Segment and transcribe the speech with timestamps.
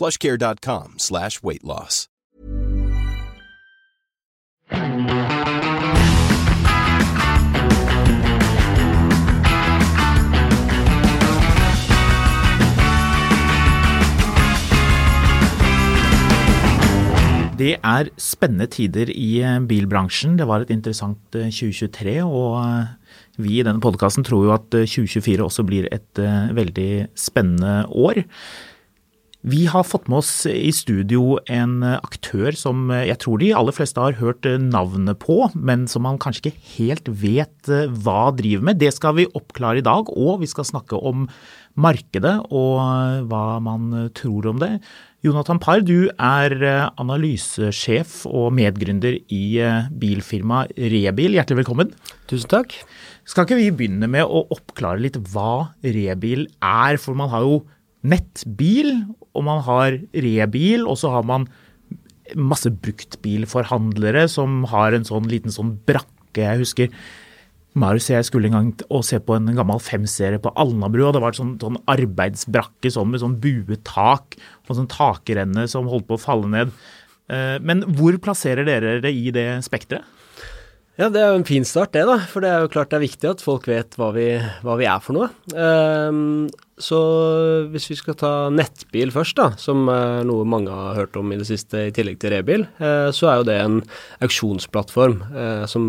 [0.00, 2.06] plushcare.com slash weight loss.
[17.60, 20.38] Det er spennende tider i eh, bilbransjen.
[20.38, 22.86] Det var et interessant eh, 2023, og eh,
[23.36, 26.90] vi i denne podkasten tror jo at eh, 2024 også blir et eh, veldig
[27.20, 28.22] spennende år.
[29.40, 33.54] Vi har fått med oss i studio en eh, aktør som eh, jeg tror de
[33.56, 37.70] aller fleste har hørt eh, navnet på, men som man kanskje ikke helt vet
[38.04, 38.82] hva driver med.
[38.82, 41.24] Det skal vi oppklare i dag, og vi skal snakke om
[41.80, 44.74] markedet og hva man tror om det.
[45.24, 46.56] Jonathan Parr, du er
[47.00, 49.44] analysesjef og medgründer i
[50.02, 51.38] bilfirmaet Rebil.
[51.38, 51.96] Hjertelig velkommen.
[52.28, 52.76] Tusen takk.
[53.24, 57.00] Skal ikke vi begynne med å oppklare litt hva Rebil er?
[57.00, 57.60] For man har jo
[58.06, 58.92] nettbil,
[59.36, 61.48] og man har Rebil, og så har man
[62.38, 66.44] masse bruktbilforhandlere som har en sånn liten sånn brakke.
[66.44, 66.92] Jeg husker
[67.78, 71.14] Marius og jeg skulle en gang og se på en gammel femserie på Alnabru, og
[71.14, 74.38] det var en sånn, sånn arbeidsbrakke sånn med sånn buetak
[74.68, 76.72] og sånn takrenne som holdt på å falle ned.
[77.30, 80.06] Eh, Men hvor plasserer dere det i det spekteret?
[80.98, 82.16] Ja, det er jo en fin start, det, da.
[82.28, 84.26] For det er jo klart det er viktig at folk vet hva vi,
[84.66, 85.28] hva vi er for noe.
[85.54, 86.48] Um,
[86.80, 86.98] så
[87.72, 91.38] hvis vi skal ta nettbil først, da, som er noe mange har hørt om i
[91.40, 93.78] det siste, i tillegg til Rebil, uh, så er jo det en
[94.26, 95.86] auksjonsplattform uh, som,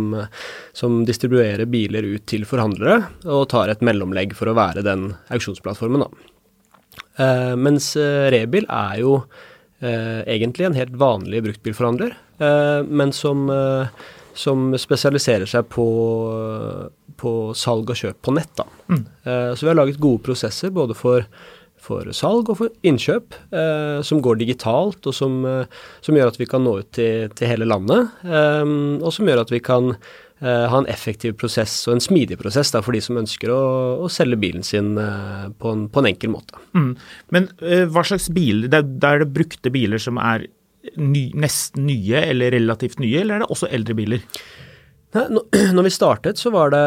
[0.78, 6.06] som distribuerer biler ut til forhandlere, og tar et mellomlegg for å være den auksjonsplattformen,
[6.06, 6.28] da.
[7.20, 9.24] Uh, mens Rebil er jo
[9.82, 12.12] egentlig en helt vanlig bruktbilforhandler,
[12.86, 13.48] men som
[14.38, 15.86] som spesialiserer seg på,
[17.20, 18.54] på salg og kjøp på nett.
[18.58, 18.68] Da.
[18.92, 21.28] Eh, så vi har laget gode prosesser både for,
[21.82, 26.40] for salg og for innkjøp, eh, som går digitalt, og som, eh, som gjør at
[26.42, 28.12] vi kan nå ut til, til hele landet.
[28.24, 32.40] eh, og som gjør at vi kan eh, ha en effektiv prosess og en smidig
[32.40, 33.62] prosess da, for de som ønsker å,
[34.06, 36.64] å selge bilen sin eh, på, en, på en enkel måte.
[36.78, 36.96] Mm.
[37.36, 37.52] Men
[37.92, 38.72] hva slags biler?
[38.72, 40.48] Det er, det er det brukte biler som er
[40.98, 44.26] ny, nesten nye eller relativt nye, eller er det også eldre biler?
[45.76, 46.84] Når vi startet, så var det,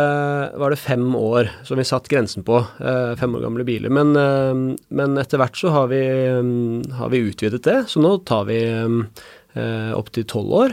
[0.56, 2.56] var det fem år som vi satt grensen på.
[2.80, 3.92] Eh, fem år gamle biler.
[3.92, 6.00] Men, eh, men etter hvert så har vi,
[6.32, 10.72] mm, har vi utvidet det, så nå tar vi eh, opp til tolv år.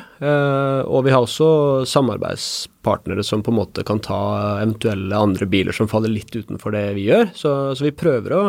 [0.88, 4.22] Og vi har også samarbeidspartnere som på en måte kan ta
[4.64, 7.30] eventuelle andre biler som faller litt utenfor det vi gjør.
[7.36, 8.46] Så, så vi prøver å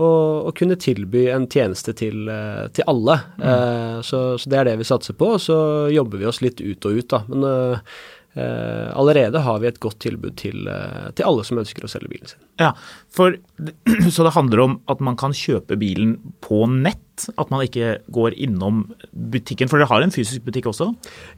[0.00, 0.08] å,
[0.48, 3.18] å kunne tilby en tjeneste til, eh, til alle.
[3.36, 5.34] Eh, så, så det er det vi satser på.
[5.36, 5.58] Og så
[5.92, 7.22] jobber vi oss litt ut og ut, da.
[7.28, 7.94] Men eh,
[8.40, 12.12] eh, allerede har vi et godt tilbud til, eh, til alle som ønsker å selge
[12.14, 12.42] bilen sin.
[12.62, 12.72] Ja,
[13.12, 13.36] for,
[14.14, 17.04] Så det handler om at man kan kjøpe bilen på nett?
[17.36, 19.68] At man ikke går innom butikken?
[19.70, 20.88] For dere har en fysisk butikk også?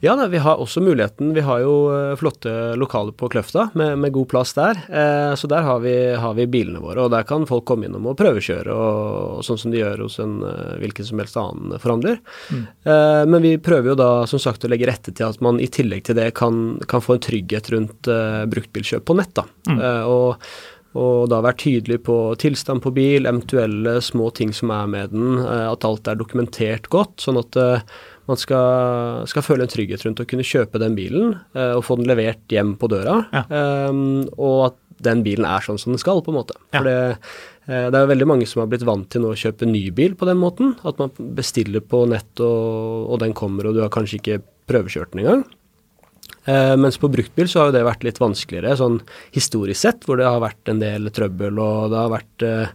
[0.04, 1.32] Ja, da, vi har også muligheten.
[1.36, 4.80] Vi har jo eh, flotte lokaler på Kløfta med, med god plass der.
[4.88, 8.06] Eh, så der har vi, har vi bilene våre, og der kan folk komme innom
[8.10, 11.78] og prøvekjøre, og, og sånn som de gjør hos en eh, hvilken som helst annen
[11.82, 12.20] forhandler.
[12.54, 15.70] Eh, men vi prøver jo da som sagt å legge rette til at man i
[15.70, 19.34] tillegg til det kan, kan få en trygghet rundt eh, bruktbilkjøp på nett.
[19.36, 19.48] da.
[19.74, 20.38] Eh, og
[20.94, 25.38] og da være tydelig på tilstand på bil, eventuelle små ting som er med den,
[25.42, 27.82] eh, at alt er dokumentert godt, sånn at eh,
[28.30, 31.98] man skal, skal føle en trygghet rundt å kunne kjøpe den bilen eh, og få
[32.00, 33.42] den levert hjem på døra, Ja.
[33.50, 33.90] eh,
[34.38, 36.54] og at den bilen er sånn som den skal, på en måte.
[36.72, 36.94] For det,
[37.66, 40.28] det er veldig mange som har blitt vant til nå å kjøpe ny bil på
[40.30, 44.20] den måten, at man bestiller på nett, og, og den kommer, og du har kanskje
[44.22, 44.38] ikke
[44.70, 45.42] prøvekjørt den engang.
[46.44, 49.00] Eh, mens på bruktbil så har jo det vært litt vanskeligere, sånn
[49.34, 52.74] historisk sett, hvor det har vært en del trøbbel, og det har vært eh,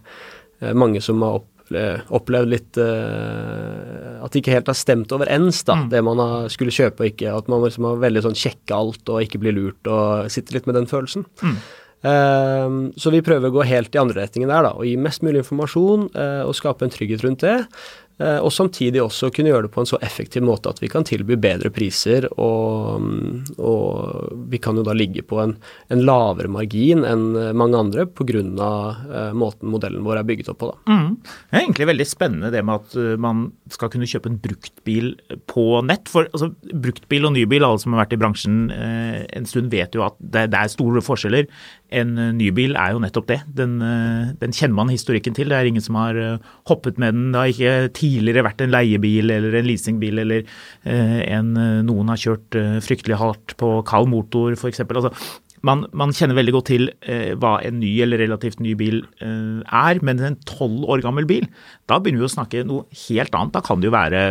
[0.60, 1.40] eh, mange som har
[1.70, 5.84] opplevd litt eh, At det ikke helt har stemt overens, da, mm.
[5.92, 7.30] det man har, skulle kjøpe og ikke.
[7.30, 10.66] At man liksom har veldig sånn sjekke alt og ikke blir lurt og sitter litt
[10.66, 11.28] med den følelsen.
[11.44, 11.60] Mm.
[12.00, 15.22] Uh, så vi prøver å gå helt i andre retningen der, da, og gi mest
[15.22, 17.58] mulig informasjon uh, og skape en trygghet rundt det.
[18.20, 21.06] Eh, og samtidig også kunne gjøre det på en så effektiv måte at vi kan
[21.08, 23.06] tilby bedre priser, og,
[23.58, 25.56] og vi kan jo da ligge på en,
[25.90, 28.28] en lavere margin enn mange andre pga.
[28.30, 30.68] Uh, måten modellen vår er bygget opp på.
[30.70, 30.92] Da.
[30.92, 31.14] Mm.
[31.22, 35.12] Det er egentlig veldig spennende det med at man skal kunne kjøpe en bruktbil
[35.50, 36.08] på nett.
[36.10, 39.96] For altså, bruktbil og nybil, alle som har vært i bransjen eh, en stund vet
[39.96, 41.48] jo at det, det er store forskjeller.
[41.90, 43.40] En ny bil er jo nettopp det.
[43.58, 43.78] Den,
[44.40, 45.50] den, kjenner man historikken til.
[45.50, 46.18] Det er ingen som har
[46.70, 47.28] hoppet med den.
[47.34, 50.42] Det har ikke tidligere vært en leiebil eller en leasingbil eller
[50.84, 54.82] eh, en, eh, noen har kjørt eh, fryktelig hardt på kald motor f.eks.
[54.86, 55.12] Altså,
[55.66, 59.60] man, man, kjenner veldig godt til eh, hva en ny eller relativt ny bil eh,
[59.64, 61.48] er, men en tolv år gammel bil,
[61.90, 63.54] da begynner vi å snakke noe helt annet.
[63.56, 64.22] Da kan det jo være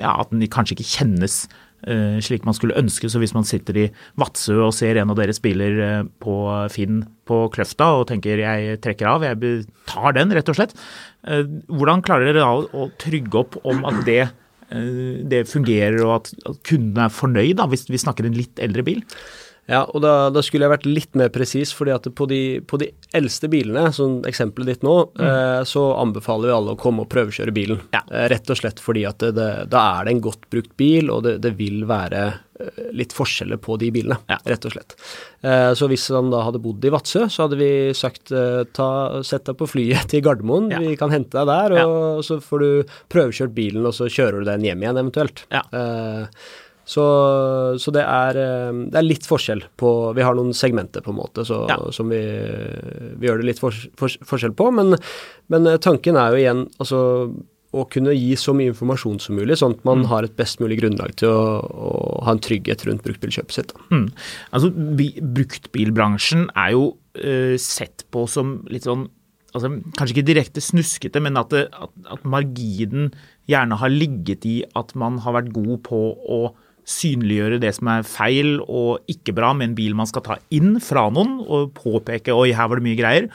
[0.00, 3.06] ja, at den kanskje ikke kjennes eh, slik man skulle ønske.
[3.06, 3.84] Så hvis man sitter i
[4.18, 6.34] Vadsø og ser en av deres biler på
[6.74, 10.74] Finn på Kløfta og tenker jeg trekker av, jeg tar den rett og slett,
[11.26, 14.20] Eh, hvordan klarer dere da å trygge opp om at det,
[14.70, 16.32] eh, det fungerer og at
[16.62, 19.02] kundene er fornøyd, da, hvis vi snakker en litt eldre bil?
[19.68, 22.80] Ja, og da, da, skulle jeg vært litt mer presis, fordi at på de, på
[22.80, 25.24] de eldste bilene, som eksempelet ditt nå, mm.
[25.28, 27.82] eh, så anbefaler vi alle å komme og prøvekjøre bilen.
[27.92, 28.00] Ja.
[28.08, 31.12] Eh, rett og slett fordi at det, det, da er det en godt brukt bil,
[31.12, 34.38] og det, det vil være eh, litt forskjeller på de bilene, ja.
[34.48, 34.96] rett og slett.
[35.44, 38.88] Eh, så hvis han da hadde bodd i Vadsø, så hadde vi sagt eh, ta,
[39.20, 40.80] sett deg på flyet til Gardermoen, ja.
[40.80, 44.40] vi kan hente deg der, og, og, så får du prøvekjørt bilen, og så kjører
[44.40, 45.44] du den hjem igjen eventuelt.
[45.52, 45.66] Ja.
[45.76, 46.48] Eh,
[46.88, 47.04] så,
[47.76, 51.20] så det, er, eh, det, er, litt forskjell på Vi har noen segmenter, på en
[51.20, 51.76] måte, så, ja.
[51.92, 52.22] som vi,
[53.20, 54.70] vi, gjør det litt for, for, forskjell på.
[54.72, 54.96] Men,
[55.52, 57.00] men, eh, tanken er jo igjen altså
[57.76, 60.06] å kunne gi så mye informasjon som mulig, sånn at man mm.
[60.08, 61.90] har et best mulig grunnlag til å, å
[62.24, 63.74] ha en trygghet rundt bruktbilkjøpet sitt.
[63.92, 64.06] Mm.
[64.56, 64.70] Altså,
[65.36, 69.04] Bruktbilbransjen er jo uh, sett på som litt sånn
[69.52, 73.12] altså, Kanskje ikke direkte snuskete, men at, det, at, at marginen
[73.52, 76.40] gjerne har ligget i at man har vært god på å
[76.88, 80.78] synliggjøre det som er feil og ikke bra med en bil man skal ta inn
[80.82, 83.28] fra noen, og påpeke oi, her var det mye greier.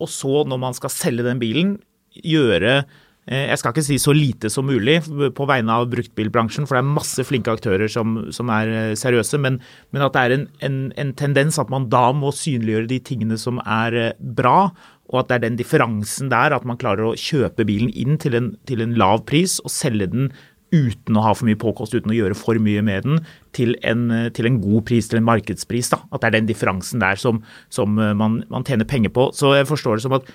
[0.00, 1.78] Og så, når man skal selge den bilen,
[2.10, 4.98] gjøre eh, jeg skal ikke si så lite som mulig
[5.36, 9.40] på vegne av bruktbilbransjen, for det er masse flinke aktører som, som er eh, seriøse,
[9.40, 9.60] men,
[9.94, 13.38] men, at det er en, en, en, tendens at man da må synliggjøre de tingene
[13.40, 14.70] som er eh, bra,
[15.10, 18.36] og at det er den differansen der, at man klarer å kjøpe bilen inn til
[18.38, 20.30] en, til en lav pris og selge den
[20.74, 23.22] uten å ha for mye påkost, uten å gjøre for mye med den,
[23.56, 24.06] til en,
[24.36, 25.92] til en god pris, til en markedspris.
[25.92, 26.02] Da.
[26.10, 29.30] At det er den differansen der som, som eh, man, man, tjener penger på.
[29.36, 30.30] Så jeg forstår det som at,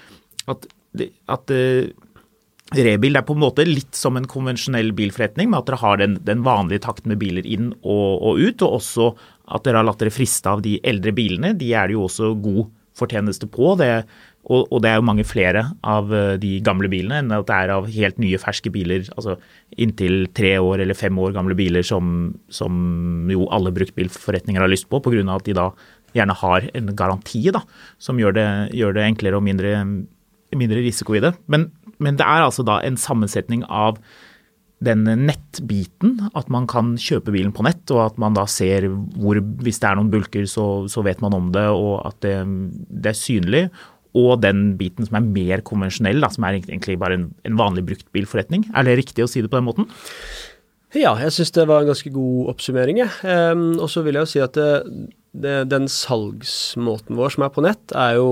[0.52, 0.68] at,
[1.32, 1.88] at uh,
[2.76, 6.18] Rebil er på en måte litt som en konvensjonell bilforretning, med at dere har den,
[6.26, 9.12] den vanlige takten med biler inn og, og, ut, og også
[9.56, 11.54] at dere har latt dere friste av de eldre bilene.
[11.56, 12.66] De er det jo også god
[12.96, 13.76] fortjeneste på.
[13.80, 13.92] Det
[14.46, 17.56] og, og, det er jo mange flere av eh, de gamle bilene enn at det
[17.58, 19.08] er av helt nye, ferske biler.
[19.18, 19.40] Altså
[19.82, 24.90] inntil tre år eller fem år gamle biler som, som jo alle bruktbilforretninger har lyst
[24.92, 25.24] på, pga.
[25.34, 25.72] at de da
[26.16, 27.64] gjerne har en garanti da,
[28.00, 28.48] som gjør det,
[28.78, 29.74] gjør det enklere og mindre,
[30.56, 31.34] mindre, risiko i det.
[31.52, 33.98] Men, men det er altså da en sammensetning av
[34.84, 39.40] den nettbiten, at man kan kjøpe bilen på nett, og at man da ser hvor
[39.64, 42.38] Hvis det er noen bulker, så, så vet man om det, og at det,
[42.90, 43.70] det er synlig
[44.16, 47.84] og den biten som er mer konvensjonell, da, som er egentlig bare en, en vanlig
[47.90, 48.70] bruktbilforretning.
[48.72, 49.90] Er det riktig å si det på den måten?
[50.96, 53.02] Ja, jeg syns det var en ganske god oppsummering.
[53.28, 54.70] Um, og så vil jeg jo si at det,
[55.42, 58.30] det, den salgsmåten vår som er på nett, er jo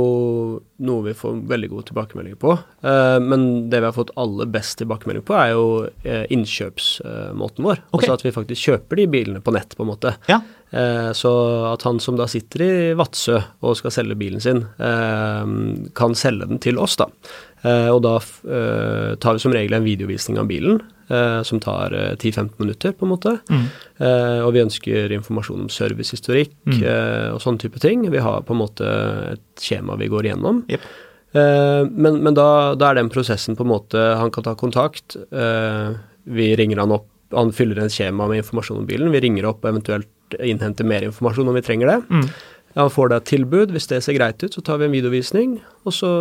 [0.83, 2.55] noe vi får veldig gode tilbakemeldinger på.
[2.85, 7.83] Uh, men det vi har fått aller best tilbakemelding på, er jo uh, innkjøpsmåten vår.
[7.91, 7.99] Okay.
[7.99, 10.15] Altså at vi faktisk kjøper de bilene på nett, på en måte.
[10.31, 10.41] Ja.
[10.73, 11.31] Uh, så
[11.69, 16.61] at han som da sitter i Vadsø og skal selge bilen sin, kan selge den
[16.63, 17.09] til oss, da.
[17.63, 18.17] Og da
[19.23, 23.05] tar vi som regel en videovisning av bilen eh, som tar 10-15 eh, minutter, på
[23.05, 23.37] en måte.
[23.49, 23.63] Mm.
[23.97, 26.81] Eh, og vi ønsker informasjon om servicehistorikk mm.
[26.83, 28.05] Eh, og sånne type ting.
[28.11, 28.93] Vi har på en måte
[29.33, 30.63] et skjema vi går igjennom.
[30.71, 30.91] Yep.
[31.33, 35.15] men, men da, da, er den prosessen på en måte Han kan ta kontakt.
[36.23, 39.09] vi ringer han opp, han fyller en skjema med informasjon om bilen.
[39.11, 41.97] Vi ringer opp og eventuelt innhenter mer informasjon om vi trenger det.
[42.09, 42.27] Mm.
[42.73, 43.73] Ja, får det et tilbud.
[43.75, 46.13] Hvis det ser greit ut, så tar vi en videovisning, og så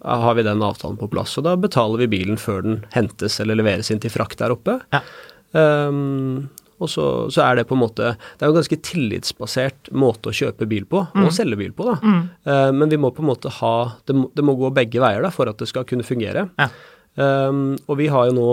[0.00, 1.36] har vi den avtalen på plass.
[1.40, 4.78] Og da betaler vi bilen før den hentes eller leveres inn til frakt der oppe.
[4.94, 5.04] Ja.
[5.52, 6.48] Um,
[6.80, 10.30] og så, så, er det på en måte Det er jo en ganske tillitsbasert måte
[10.30, 11.24] å kjøpe bil på, mm.
[11.26, 11.98] og selge bil på, da.
[12.00, 12.20] Mm.
[12.48, 13.74] Uh, men vi må på en måte ha
[14.08, 16.48] det må, det må, gå begge veier da, for at det skal kunne fungere.
[16.60, 16.70] Ja.
[17.20, 18.50] Um, og vi har jo nå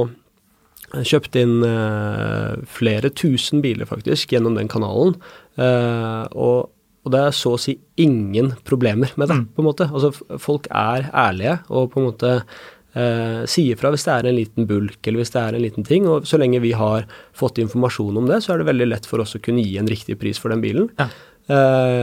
[1.07, 5.15] kjøpt inn uh, flere tusen biler faktisk gjennom den kanalen.
[5.59, 6.73] Uh, og,
[7.07, 9.45] og, det er så å si ingen problemer med det, mm.
[9.55, 9.87] på en måte.
[9.87, 14.37] Altså folk er ærlige og på en måte eh, sier fra hvis det er en
[14.37, 16.09] liten bulk eller hvis det er en liten ting.
[16.11, 19.23] Og så lenge vi har fått informasjon om det, så er det veldig lett for
[19.23, 20.91] oss å kunne gi en riktig pris for den bilen.
[20.99, 21.09] Ja.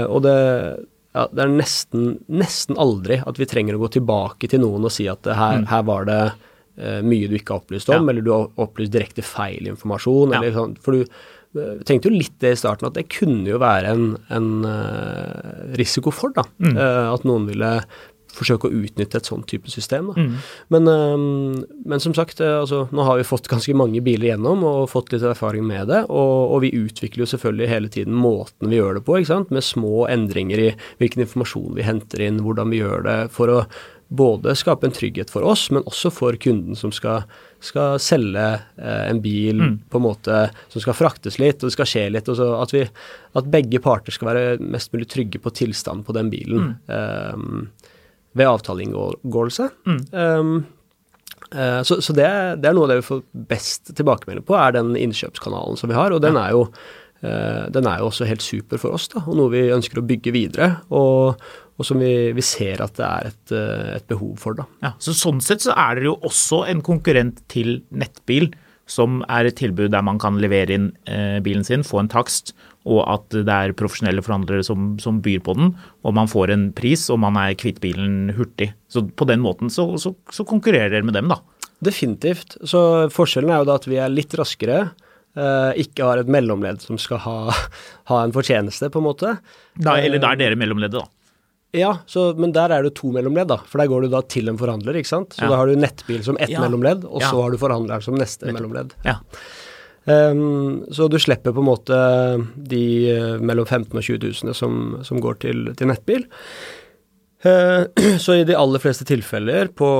[0.09, 0.35] og det
[1.15, 4.93] ja, det er nesten, nesten, aldri at vi trenger å gå tilbake til noen og
[4.93, 5.69] si at her, mm.
[5.71, 8.11] her var det uh, mye du ikke har opplyst om, ja.
[8.11, 10.35] eller du har opplyst direkte feil informasjon.
[10.35, 10.41] Ja.
[10.41, 11.05] Eller sånn, for du
[11.87, 16.13] tenkte jo litt det i starten, at det kunne jo være en, en uh, risiko
[16.15, 16.47] for, da.
[16.59, 16.77] Mm.
[17.15, 17.77] at noen ville
[18.35, 20.11] forsøke å utnytte et sånt type system.
[20.17, 20.35] Mm.
[20.75, 24.91] Men, um, men, som sagt, altså, nå har vi fått ganske mange biler gjennom og
[24.93, 26.05] fått litt erfaring med det.
[26.09, 29.21] Og, og, vi utvikler jo selvfølgelig hele tiden måten vi gjør det på,
[29.55, 30.71] med små endringer i
[31.03, 33.61] hvilken informasjon vi henter inn, hvordan vi gjør det, for å
[34.09, 37.25] både skape en trygghet for oss, men også for kunden som skal,
[37.65, 38.45] skal selge
[38.77, 39.79] eh, en bil mm.
[39.91, 40.43] på en måte
[40.73, 42.29] som skal fraktes litt, og det skal skje litt.
[42.29, 42.85] og så at, vi,
[43.41, 46.75] at begge parter skal være mest mulig trygge på tilstanden på den bilen.
[46.87, 47.35] Mm.
[47.35, 47.91] Um,
[48.35, 49.69] ved avtaleinngåelse.
[49.87, 50.01] Mm.
[50.13, 50.55] Um,
[51.55, 52.27] uh, så, så det,
[52.61, 55.99] det, er noe av det vi får best tilbakemelding på, er den innkjøpskanalen som vi
[55.99, 56.15] har.
[56.15, 56.67] Og den er jo,
[57.25, 60.35] den er jo også helt super for oss, da, og noe vi ønsker å bygge
[60.35, 60.69] videre.
[60.93, 61.41] Og,
[61.79, 64.59] og som vi, vi, ser at det er et, uh, et behov for.
[64.59, 64.69] Da.
[64.85, 68.51] Ja, så Sånn sett så er dere jo også en konkurrent til nettbil,
[68.91, 70.91] som er et tilbud der man kan levere inn
[71.41, 72.53] bilen sin, få en takst
[72.85, 75.73] og at det er profesjonelle forhandlere som, som, byr på den,
[76.05, 78.71] og man får en pris og man er kvitt bilen hurtig.
[78.93, 81.41] Så på den måten så, så, så konkurrerer dere med dem, da.
[81.85, 82.59] Definitivt.
[82.65, 84.83] Så forskjellen er jo da at vi er litt raskere.
[85.35, 87.39] Uh, ikke har et mellomledd som skal ha,
[88.11, 89.37] ha en fortjeneste, på en måte.
[89.75, 91.11] Da, eller da er dere mellomleddet, da.
[91.75, 93.59] Ja, så, men der er det to mellomledd, da.
[93.67, 95.35] For der går du da til en forhandler, ikke sant.
[95.35, 95.51] Så ja.
[95.51, 96.63] da har du nettbil som ett ja.
[96.63, 97.33] mellomledd, og ja.
[97.33, 98.95] så har du forhandleren som neste mellomledd.
[99.03, 99.19] Ja.
[100.05, 101.99] Um, så du slipper på en måte
[102.55, 106.27] de uh, mellom 15 og 20 000 som, som går til, til nettbil.
[107.45, 107.91] Uh,
[108.23, 109.91] så i de aller fleste tilfeller på,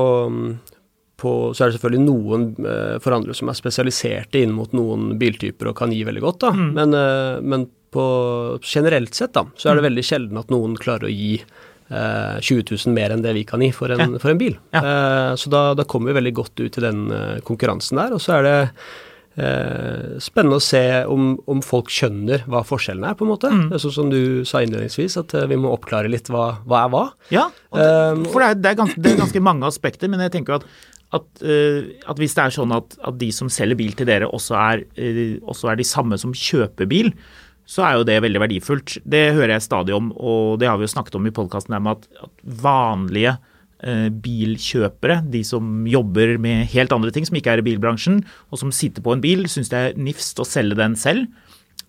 [1.19, 5.71] på, så er det selvfølgelig noen uh, forhandlere som er spesialiserte inn mot noen biltyper
[5.71, 6.51] og kan gi veldig godt, da.
[6.55, 6.67] Mm.
[6.75, 6.97] Men,
[7.45, 8.07] men på
[8.63, 9.89] generelt sett da, så er det mm.
[9.89, 11.37] veldig sjelden at noen klarer å gi
[11.85, 14.19] 20 000 mer enn det vi kan gi for en, ja.
[14.19, 14.55] for en bil.
[14.73, 14.81] Ja.
[15.37, 17.03] så da, da, kommer vi veldig godt ut i den
[17.45, 18.15] konkurransen der.
[18.17, 18.55] Og så er det
[19.35, 20.79] Eh, spennende å se
[21.11, 23.49] om, om, folk skjønner hva forskjellen er, på en måte.
[23.51, 23.65] Mm.
[23.83, 27.01] Sånn som du sa innledningsvis, at eh, vi må oppklare litt hva, hva er hva.
[27.35, 27.89] Ja, det,
[28.31, 30.69] for det er, det, er ganske, det er, ganske, mange aspekter, men jeg tenker at,
[31.15, 34.29] at, uh, at hvis det er sånn at, at, de som selger bil til dere,
[34.29, 37.11] også er, uh, også er de samme som kjøper bil,
[37.65, 38.99] så er jo det veldig verdifullt.
[39.09, 42.05] Det hører jeg stadig om, og det har vi jo snakket om i podkasten, at,
[42.21, 43.37] at vanlige
[43.83, 48.57] Eh, bilkjøpere, de som jobber med helt andre ting som ikke er i bilbransjen, og
[48.57, 51.27] som sitter på en bil, syns det er nifst å selge den selv.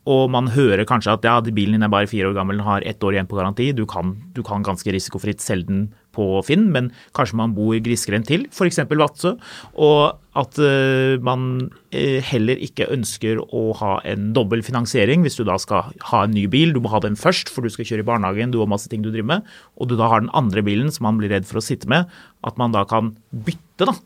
[0.07, 2.85] Og man hører kanskje at ja, bilen din er bare fire år gammel, den har
[2.87, 5.87] ett år igjen på garanti, du kan, du kan ganske risikofritt selge den
[6.17, 8.81] på Finn, men kanskje man bor grisgrendt til, f.eks.
[8.89, 9.35] Vadsø.
[9.75, 15.45] Og at uh, man uh, heller ikke ønsker å ha en dobbel finansiering hvis du
[15.49, 16.73] da skal ha en ny bil.
[16.73, 19.05] Du må ha den først, for du skal kjøre i barnehagen, du har masse ting
[19.05, 19.55] du driver med.
[19.77, 22.09] Og du da har den andre bilen som man blir redd for å sitte med.
[22.47, 23.97] At man da kan bytte, da.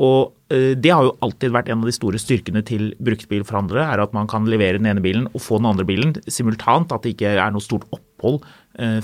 [0.00, 4.04] Og uh, det har jo alltid vært en av de store styrkene til bruktbilforhandlere, er
[4.04, 6.94] at man kan levere den ene bilen og få den andre bilen simultant.
[6.94, 8.42] At det ikke er noe stort opphold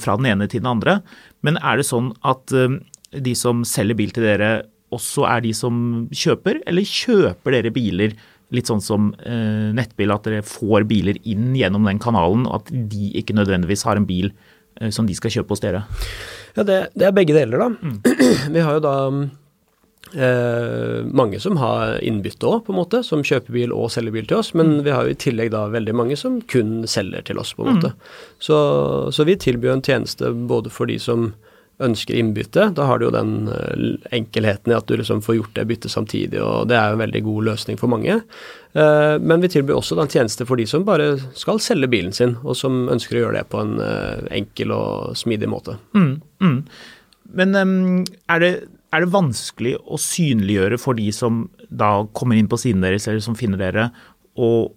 [0.01, 1.01] fra den ene til den andre.
[1.45, 2.53] Men er det sånn at
[3.13, 4.51] de som selger bil til dere,
[4.95, 5.77] også er de som
[6.15, 8.17] kjøper, eller kjøper dere biler
[8.55, 12.71] litt sånn som eh, nettbil, at dere får biler inn gjennom den kanalen, og at
[12.93, 15.83] de ikke nødvendigvis har en bil eh, som de skal kjøpe hos dere?
[16.55, 17.73] Ja, det, det er begge deler, da.
[17.75, 17.99] Mm.
[18.55, 18.95] Vi har jo da
[20.17, 24.29] eh, mange som har innbytte òg, på en måte, som kjøper bil og selger bil
[24.29, 24.53] til oss.
[24.57, 24.85] Men mm.
[24.87, 27.77] vi har jo i tillegg da veldig mange som kun selger til oss, på en
[27.77, 27.93] måte.
[27.95, 28.23] Mm.
[28.49, 28.61] Så,
[29.13, 31.31] så, vi tilbyr en tjeneste både for de som
[31.79, 32.71] ønsker innbytte.
[32.77, 35.93] Da har du jo den eh, enkelheten i at du liksom får gjort det byttet
[35.93, 38.21] samtidig, og det er jo en veldig god løsning for mange.
[38.73, 42.39] Eh, men vi tilbyr også en tjeneste for de som bare skal selge bilen sin,
[42.45, 45.77] og som ønsker å gjøre det på en eh, enkel og smidig måte.
[45.97, 46.59] Mm, mm.
[47.37, 48.51] Men er, det,
[48.95, 53.25] er det vanskelig å synliggjøre for de som da kommer inn på siden deres, eller
[53.25, 53.89] som finner dere,
[54.37, 54.75] og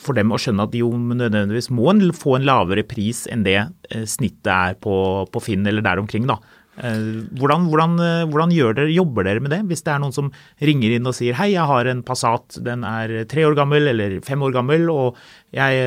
[0.00, 3.56] for dem å skjønne at de jo nødvendigvis må få en lavere pris enn det
[3.56, 6.26] eh, snittet er på, på Finn eller der omkring.
[6.28, 6.36] da.
[6.74, 7.92] Hvordan, hvordan,
[8.32, 11.36] hvordan dere, jobber dere med det, hvis det er noen som ringer inn og sier
[11.38, 15.20] hei, jeg har en Passat, den er tre år gammel eller fem år gammel, og
[15.54, 15.86] jeg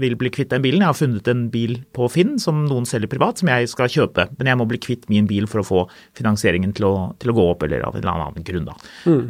[0.00, 0.80] vil bli kvitt den bilen.
[0.80, 4.30] Jeg har funnet en bil på Finn som noen selger privat, som jeg skal kjøpe,
[4.38, 5.82] men jeg må bli kvitt min bil for å få
[6.18, 8.70] finansieringen til å, til å gå opp, eller av en eller annen grunn.
[9.04, 9.26] Mm.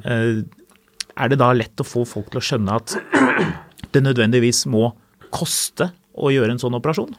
[1.13, 2.95] Er det da lett å få folk til å skjønne at
[3.93, 4.93] det nødvendigvis må
[5.35, 7.13] koste å gjøre en sånn operasjon?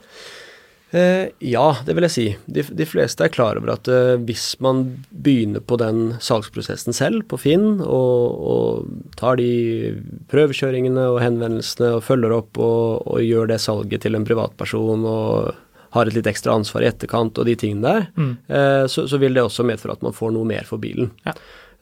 [0.94, 2.26] Eh, ja, det vil jeg si.
[2.46, 7.26] De, de fleste er klar over at eh, hvis man begynner på den salgsprosessen selv
[7.32, 9.96] på Finn, og, og tar de
[10.30, 15.54] prøvekjøringene og henvendelsene og følger opp og, og, gjør det salget til en privatperson og
[15.98, 18.32] har et litt ekstra ansvar i etterkant og de tingene der, mm.
[18.54, 21.10] eh, så, så, vil det også medføre at man får noe mer for bilen.
[21.26, 21.34] Ja.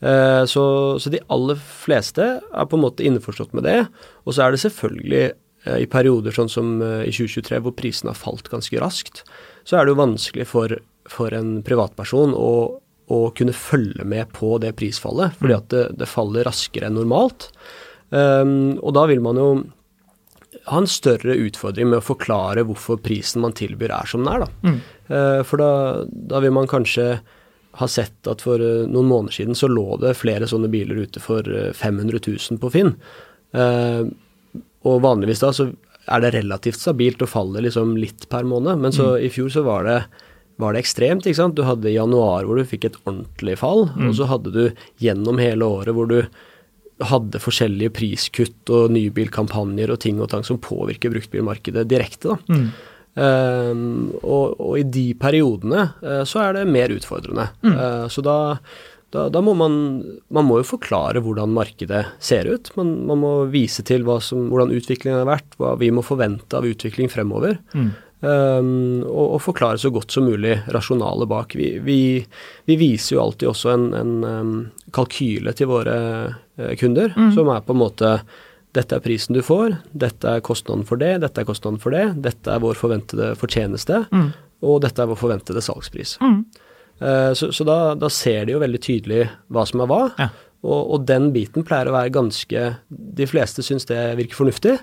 [0.01, 0.63] Eh, så,
[0.99, 3.79] så, de aller fleste er på en måte innforstått med det.
[4.25, 5.25] Og så er det selvfølgelig
[5.65, 9.21] I perioder sånn som eh, i 2023 hvor prisene har falt ganske raskt,
[9.63, 10.73] så er det jo vanskelig for,
[11.09, 12.53] for en privatperson å,
[13.11, 17.51] å, kunne følge med på det prisfallet, fordi at det, det faller raskere enn normalt.
[18.09, 19.51] Um, og da vil man jo
[20.67, 24.43] ha en større utfordring med å forklare hvorfor prisen man tilbyr er som den er.
[24.43, 24.65] Da.
[24.65, 24.81] Mm.
[25.11, 25.69] Uh, for da,
[26.09, 27.07] da, vil man kanskje
[27.79, 31.21] ha sett at for uh, noen måneder siden så lå det flere sånne biler ute
[31.23, 32.95] for uh, 500 000 på Finn.
[34.89, 35.69] Og vanligvis da så
[36.11, 39.25] er det relativt stabilt og faller liksom litt per måned, men så mm.
[39.27, 39.97] i fjor så var det,
[40.61, 41.27] var det ekstremt.
[41.27, 41.57] ikke sant?
[41.57, 44.07] Du hadde januar hvor du fikk et ordentlig fall, mm.
[44.09, 44.63] og så hadde du
[45.03, 46.23] gjennom hele året hvor du
[47.01, 52.35] hadde forskjellige priskutt og nybilkampanjer og ting og tang som påvirker bruktbilmarkedet direkte.
[52.35, 52.57] da.
[52.57, 52.71] Mm.
[53.11, 57.49] Um, og, og, i de periodene uh, så er det mer utfordrende.
[57.65, 58.37] Uh, så da
[59.11, 59.73] da, da, må man
[60.31, 62.71] Man må jo forklare hvordan markedet ser ut.
[62.77, 66.67] Man, man må vise til som, hvordan utviklingen har vært, hva vi må forvente av
[66.67, 67.59] utvikling fremover.
[67.75, 67.91] Mm.
[68.21, 71.55] Um, og, og, forklare så godt som mulig rasjonalet bak.
[71.57, 71.97] Vi, vi,
[72.69, 74.53] vi, viser jo alltid også en, en um,
[74.93, 75.97] kalkyle til våre
[76.29, 77.31] uh, kunder, mm.
[77.35, 78.13] som er på en måte
[78.77, 82.05] dette er prisen du får, dette er kostnaden for det, dette er kostnaden for det,
[82.23, 84.29] dette er vår forventede fortjeneste, mm.
[84.69, 86.15] og dette er vår forventede salgspris.
[86.23, 86.45] Mm.
[87.01, 90.05] Eh, så, så da, da, ser de jo veldig tydelig hva som er hva.
[90.21, 90.29] Ja.
[90.61, 92.65] Og, og, den biten pleier å være ganske
[93.17, 94.75] De fleste syns det virker fornuftig.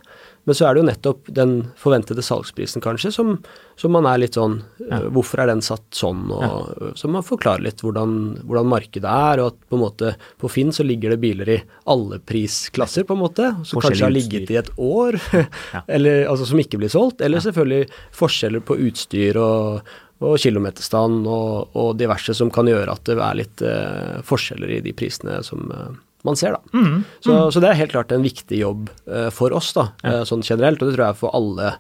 [0.49, 3.35] Men så er det jo nettopp den forventede salgsprisen, kanskje, som,
[3.77, 4.97] som man er litt sånn ja.
[4.97, 6.25] Eh, hvorfor er den satt sånn?
[6.33, 6.89] Og, ja.
[6.99, 10.73] Så man forklarer litt hvordan, hvordan, markedet er, og at på en måte på Finn
[10.75, 11.59] så ligger det biler i
[11.93, 13.52] alle prisklasser, på en måte.
[13.69, 15.85] Som kanskje har ligget i et år, ja.
[15.99, 17.23] eller, altså som ikke blir solgt.
[17.23, 23.07] Eller selvfølgelig forskjeller på utstyr og og kilometerstand og, og, diverse som kan gjøre at
[23.07, 25.95] det er litt eh, forskjeller i de prisene som eh,
[26.26, 26.75] man ser, da.
[26.75, 27.52] Mm, så, mm.
[27.54, 30.25] så, det er helt klart en viktig jobb eh, for oss, da, ja.
[30.26, 31.73] sånn generelt, og det tror jeg for alle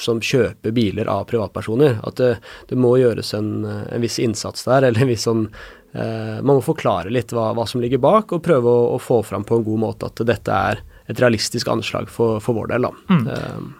[0.00, 2.30] som kjøper biler av privatpersoner, at det,
[2.70, 5.48] det må gjøres en, en, viss innsats der, eller en viss sånn
[5.90, 9.42] Man må forklare litt hva, hva, som ligger bak, og prøve å, å, få fram
[9.42, 12.92] på en god måte at dette er et realistisk anslag for, for vår del, da.
[13.10, 13.72] Mm.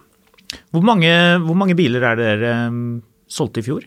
[0.74, 1.12] Hvor, mange,
[1.46, 2.56] hvor mange biler er det dere
[3.30, 3.86] solgte i fjor?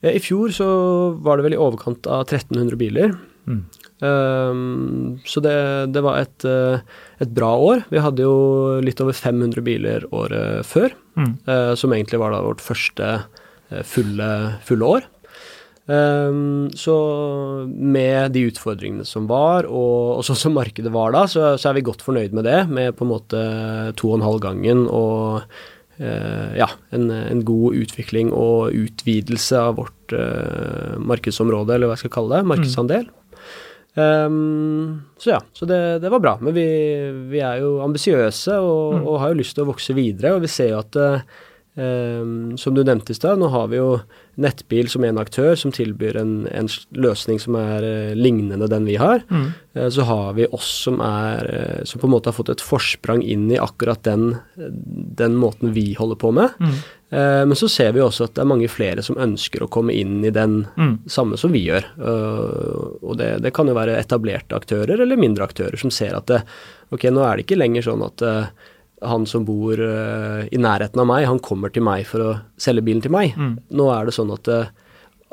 [0.00, 0.70] I fjor så
[1.20, 3.12] var det vel i overkant av 1300 biler.
[3.50, 3.60] Mm.
[4.00, 5.56] Um, så det,
[5.92, 6.80] det var et, eh,
[7.20, 7.84] et, bra år.
[7.92, 11.32] Vi hadde jo litt over 500 biler året før, mm.
[11.48, 13.18] uh, som egentlig var da vårt første
[13.86, 14.28] fulle,
[14.66, 15.04] fulle, år.
[15.90, 16.94] Um, så
[17.66, 21.78] med de utfordringene som var, og, og sånn som markedet var da, så, så, er
[21.78, 22.62] vi godt fornøyd med det.
[22.72, 23.44] Med på en måte
[24.00, 29.74] to og en halv gangen og Eh, ja, en, en, god utvikling og utvidelse av
[29.76, 33.04] vårt uh, markedsområde, eller hva jeg skal kalle det, markedsandel.
[33.10, 33.20] Mm.
[33.94, 36.36] Um, så ja, så det, det, var bra.
[36.40, 36.66] Men vi,
[37.32, 39.04] vi er jo ambisiøse og, mm.
[39.04, 41.40] og, har jo lyst til å vokse videre, og vi ser jo at uh,
[41.74, 44.00] Um, som du nevnte i stad, nå har vi jo
[44.40, 46.66] Nettbil som en aktør som tilbyr en, en
[46.98, 49.22] løsning som er uh, lignende den vi har.
[49.30, 49.44] Mm.
[49.76, 52.64] Uh, så har vi oss som er uh, som på en måte har fått et
[52.64, 56.56] forsprang inn i akkurat den, den måten vi holder på med.
[56.58, 56.80] Mm.
[57.10, 60.20] men så ser vi også at det er mange flere som ønsker å komme inn
[60.22, 60.92] i den mm.
[61.10, 61.88] samme som vi gjør.
[61.98, 66.38] og det, det, kan jo være etablerte aktører eller mindre aktører som ser at det,
[66.94, 68.22] ok, nå er det ikke lenger sånn at
[69.00, 72.84] han som bor uh, i nærheten av meg, han kommer til meg for å selge
[72.86, 73.36] bilen til meg.
[73.36, 73.54] Mm.
[73.80, 74.72] Nå er det sånn at uh,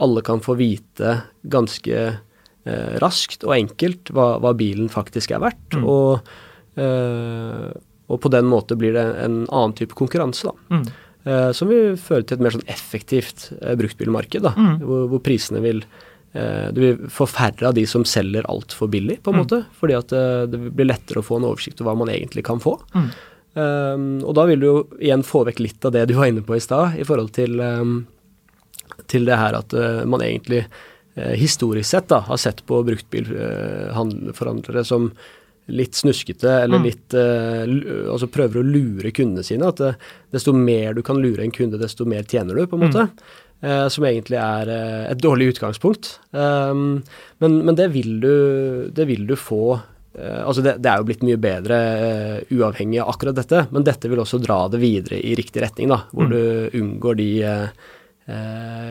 [0.04, 1.18] alle kan få vite
[1.52, 5.78] ganske uh, raskt og enkelt hva, hva, bilen faktisk er verdt.
[5.78, 5.88] Mm.
[5.88, 6.34] Og,
[6.78, 10.78] og, på den måte blir det en annen type konkurranse, da.
[10.78, 10.84] Mm.
[11.58, 13.48] som vil føre til et mer sånn effektivt
[13.80, 14.76] bruktbilmarked, da, mm.
[14.84, 15.82] hvor, hvor, prisene vil
[16.38, 19.42] du vil få færre av de som selger altfor billig, på en mm.
[19.42, 19.60] måte.
[19.80, 20.14] Fordi at
[20.54, 22.76] det blir lettere å få en oversikt over hva man egentlig kan få.
[23.58, 23.64] Mm.
[23.64, 26.44] Um, og da vil du jo igjen få vekk litt av det du var inne
[26.46, 27.98] på i stad, i forhold til um,
[29.10, 34.84] til det her at uh, man egentlig uh, historisk sett da, har sett på bruktbilforhandlere
[34.84, 35.12] uh, som
[35.68, 36.86] litt snuskete, eller mm.
[36.86, 39.68] litt uh, Altså prøver å lure kundene sine.
[39.68, 39.94] At det,
[40.36, 43.08] desto mer du kan lure en kunde, desto mer tjener du, på en måte.
[43.10, 43.44] Mm.
[43.58, 46.20] Uh, som egentlig er uh, et dårlig utgangspunkt.
[46.32, 47.02] Um,
[47.44, 48.34] men, men det, vil du,
[48.94, 49.80] det, vil du, få
[50.18, 51.76] Altså det, det, er jo blitt mye bedre
[52.50, 56.00] uavhengig av akkurat dette, men dette vil også dra det videre i riktig retning, da.
[56.10, 56.34] Hvor mm.
[56.34, 57.30] du unngår de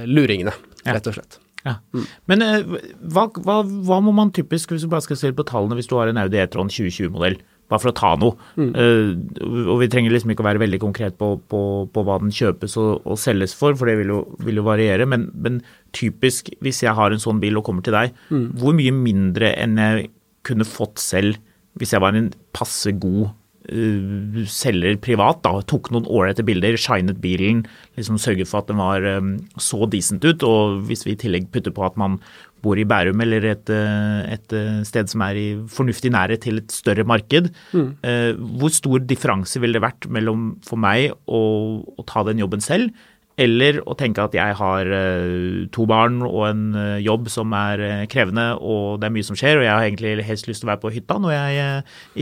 [0.07, 0.55] luringene,
[0.87, 1.41] rett og slett.
[1.67, 1.75] Ja.
[1.95, 2.07] Mm.
[2.31, 2.79] Men eh,
[3.11, 5.97] hva, hva, hva, må man typisk, hvis du bare skal se på tallene, hvis du
[5.99, 8.69] har en Audi E-tron 2020-modell, bare for å ta noe, mm.
[8.79, 11.61] uh, og vi trenger liksom ikke å være veldig konkret på, på,
[11.91, 15.09] på hva den kjøpes og, og, selges for, for det vil jo, vil jo variere,
[15.11, 15.59] men, men,
[15.97, 18.47] typisk hvis jeg har en sånn bil og kommer til deg, mm.
[18.61, 20.07] hvor mye mindre enn jeg
[20.47, 21.41] kunne fått selv
[21.77, 27.21] hvis jeg var en passe god uh, selger privat, da, tok noen ålreite bilder, shinet
[27.23, 27.65] bilen,
[27.99, 30.45] liksom sørget for at den var um, så decent ut.
[30.47, 32.21] Og hvis vi i tillegg putter på at man
[32.65, 34.55] bor i Bærum eller et, et
[34.89, 37.91] sted som er i fornuftig nærhet til et større marked, mm.
[38.01, 41.43] uh, hvor stor differanse ville det vært mellom for meg å,
[41.85, 42.97] å ta den jobben selv?
[43.37, 47.83] Eller å tenke at jeg har uh, to barn og en uh, jobb som er
[47.85, 50.71] uh, krevende, og det er mye som skjer, og jeg har egentlig helst lyst til
[50.71, 51.67] å være på hytta når jeg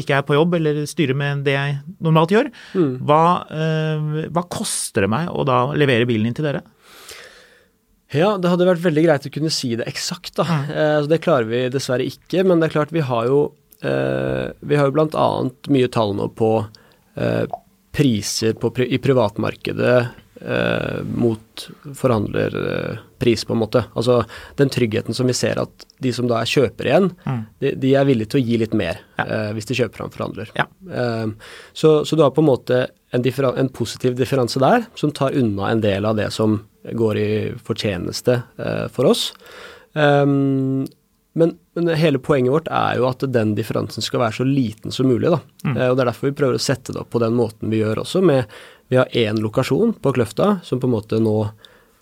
[0.02, 2.50] ikke er på jobb eller styrer med det jeg normalt gjør.
[2.74, 2.96] Mm.
[3.06, 3.22] Hva,
[4.34, 6.64] hva, koster det meg å da levere bilen inn til dere?
[8.14, 10.44] Ja, det hadde vært veldig greit å kunne si det eksakt, da.
[10.66, 11.08] Mm.
[11.10, 13.44] det klarer vi dessverre ikke, men det er klart vi har jo
[13.84, 16.52] Vi har jo annet mye tall nå på
[17.94, 21.64] priser på, i privatmarkedet eh, mot
[21.96, 23.84] forhandlerpris, på en måte.
[23.94, 24.20] Altså
[24.58, 27.42] den tryggheten som vi ser at de som da er kjøper igjen, mm.
[27.64, 29.26] de, de, er villige til å gi litt mer ja.
[29.26, 30.52] eh, hvis de kjøper fra en forhandler.
[30.58, 30.66] Ja.
[30.90, 32.82] Eh, så, så, du har på en måte
[33.14, 37.30] en, en, positiv differanse der, som tar unna en del av det som går i
[37.64, 39.30] fortjeneste eh, for oss.
[39.94, 40.84] Um,
[41.34, 45.08] men, men, hele poenget vårt er jo at den differansen skal være så liten som
[45.10, 45.32] mulig.
[45.32, 45.40] da.
[45.64, 45.76] Mm.
[45.76, 47.80] Eh, og Det er derfor vi prøver å sette det opp på den måten vi
[47.82, 48.46] gjør også, med
[48.88, 51.38] vi har én lokasjon på Kløfta som på en måte nå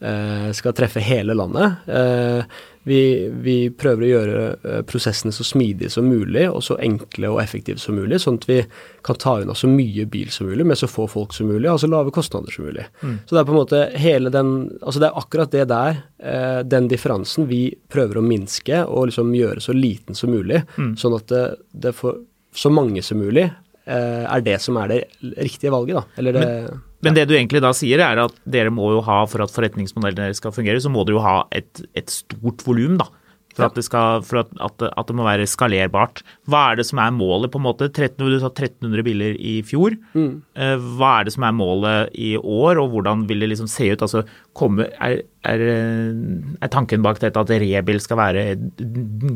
[0.02, 1.72] eh, skal treffe hele landet.
[1.86, 2.44] Eh,
[2.82, 7.38] vi, vi, prøver å gjøre eh, prosessene så smidige som mulig og så enkle og
[7.42, 8.58] effektive som mulig, sånn at vi
[9.06, 11.78] kan ta unna så mye bil som mulig med så få folk som mulig, og
[11.78, 12.88] så lave kostnader som mulig.
[13.02, 13.20] Mm.
[13.22, 16.60] Så det er på en måte hele den Altså det er akkurat det der, eh,
[16.66, 20.96] den differansen, vi prøver å minske og liksom gjøre så liten som mulig, mm.
[20.98, 21.44] sånn at det,
[21.86, 22.18] det får
[22.52, 23.46] så mange som mulig
[23.86, 25.00] er det som er det
[25.38, 26.02] riktige valget, da.
[26.20, 29.22] Eller det men, men det du egentlig da sier, er at dere må jo ha,
[29.26, 32.94] for at forretningsmodellen deres skal fungere, så må dere jo ha et, et stort volum,
[33.00, 33.08] da.
[33.52, 36.22] For, at det, skal, for at, at, at, det må være skalerbart.
[36.48, 37.50] Hva er det som er målet?
[37.52, 37.90] på en måte?
[37.90, 39.96] 13, du sa 1300 biler i fjor.
[40.16, 40.40] Mm.
[40.56, 43.90] Eh, hva er det som er målet i år, og hvordan vil det liksom se
[43.92, 44.04] ut?
[44.04, 44.24] Altså,
[44.56, 48.70] komme, er, er, er, tanken bak dette at Rebil skal være en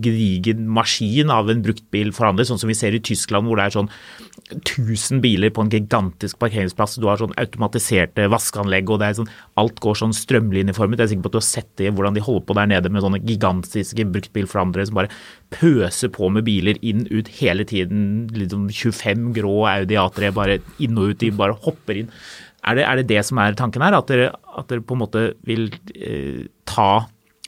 [0.05, 3.93] gedigen maskin av en bruktbilforhandler, sånn som vi ser i Tyskland, hvor det er sånn
[4.57, 6.99] 1000 biler på en gigantisk parkeringsplass.
[7.03, 11.01] Du har sånn automatiserte vaskeanlegg, og det er sånn, alt går sånn strømlinjeformet.
[11.01, 12.93] Jeg er sikker på at du har sett det, hvordan de holder på der nede
[12.93, 15.13] med sånne gigantiske bruktbilforhandlere som bare
[15.55, 18.27] pøser på med biler inn ut hele tiden.
[18.35, 22.13] Liksom 25 grå Audi A3 bare inn og ut, de bare hopper inn.
[22.67, 23.95] Er det, er det det som er tanken her?
[23.95, 27.07] At dere, at dere på en måte vil eh, ta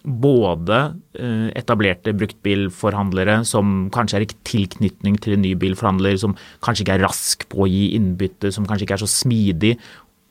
[0.09, 0.79] både
[1.19, 6.99] eh, etablerte bruktbilforhandlere som kanskje er i tilknytning til en ny bilforhandler, som kanskje ikke
[6.99, 9.75] er rask på å gi innbytte, som kanskje ikke er så smidig,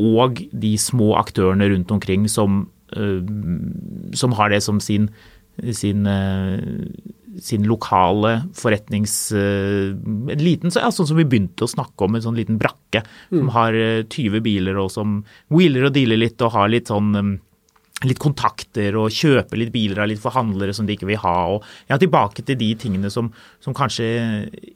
[0.02, 3.22] og de små aktørene rundt omkring som, eh,
[4.16, 5.10] som har det som sin,
[5.74, 6.60] sin, eh,
[7.42, 9.16] sin lokale forretnings...
[9.34, 13.40] En liten, ja, sånn som vi begynte å snakke om, en sånn liten brakke mm.
[13.40, 15.20] som har 20 biler og som
[15.54, 17.40] wheeler og dealer litt og har litt sånn
[18.06, 21.38] litt kontakter og kjøpe litt biler av litt forhandlere som de ikke vil ha.
[21.56, 23.32] og ja, Tilbake til de tingene som,
[23.64, 24.06] som kanskje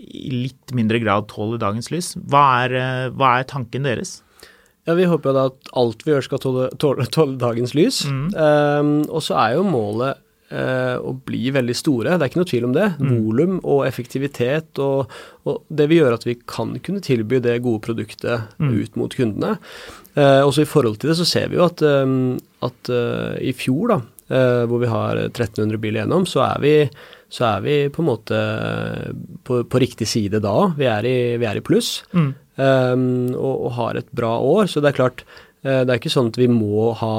[0.02, 2.16] i litt mindre grad tåler dagens lys.
[2.18, 4.22] Hva er, eh, hva er tanken deres?
[4.90, 8.02] Ja, Vi håper jo da at alt vi gjør skal tåle, tåle, tåle dagens lys.
[8.10, 8.28] Mm.
[8.34, 10.18] Um, og så er jo målet
[10.52, 12.88] uh, å bli veldig store, det er ikke noe tvil om det.
[13.00, 13.12] Mm.
[13.16, 15.12] Volum og effektivitet og,
[15.48, 18.72] og, det vil gjøre at vi kan kunne tilby det gode produktet mm.
[18.76, 19.58] ut mot kundene.
[20.14, 22.36] Eh, også i forhold til det så ser vi jo at, um,
[22.66, 24.00] at uh, i fjor, da,
[24.34, 26.74] uh, hvor vi har 1300 biler gjennom, så er vi,
[27.32, 28.42] så er vi på en måte
[29.48, 30.56] på, på riktig side da.
[30.78, 32.28] Vi er i, vi er i pluss mm.
[32.60, 34.68] um, og, og, har et bra år.
[34.72, 35.24] Så det er klart,
[35.62, 37.16] det er ikke sånn at vi må ha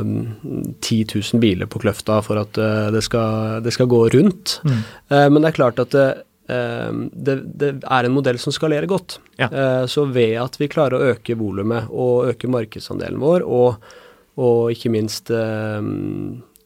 [0.00, 2.56] 10 000 biler på Kløfta for at
[2.94, 4.54] det skal, det skal gå rundt.
[4.64, 4.78] Mm.
[5.12, 6.06] Men det er klart at det,
[7.12, 9.18] det, det, er en modell som skalerer godt.
[9.36, 9.48] Ja.
[9.48, 13.92] Eh, så ved at vi klarer å øke volumet og øke markedsandelen vår, og,
[14.42, 15.78] og ikke minst eh,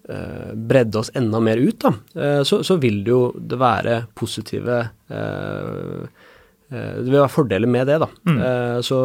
[0.08, 4.00] eh, bredde oss enda mer ut, da, eh, så, så, vil det jo det være
[4.16, 6.24] positive eh, eh,
[6.70, 8.00] det vil være fordeler med det.
[8.02, 8.08] da.
[8.26, 8.38] Mm.
[8.82, 8.96] Så,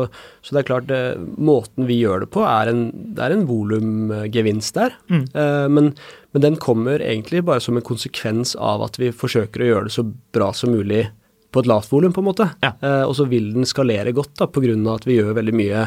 [0.41, 0.93] så, det er klart,
[1.37, 4.95] måten vi gjør det på, er en, det er en volumgevinst der.
[5.13, 5.25] Mm.
[5.75, 5.91] Men,
[6.33, 9.93] men, den kommer egentlig bare som en konsekvens av at vi forsøker å gjøre det
[9.93, 11.03] så bra som mulig
[11.53, 12.49] på et lavt volum, på en måte.
[12.65, 12.73] Ja.
[13.05, 14.73] Og så vil den skalere godt da, pga.
[14.95, 15.85] at vi gjør veldig mye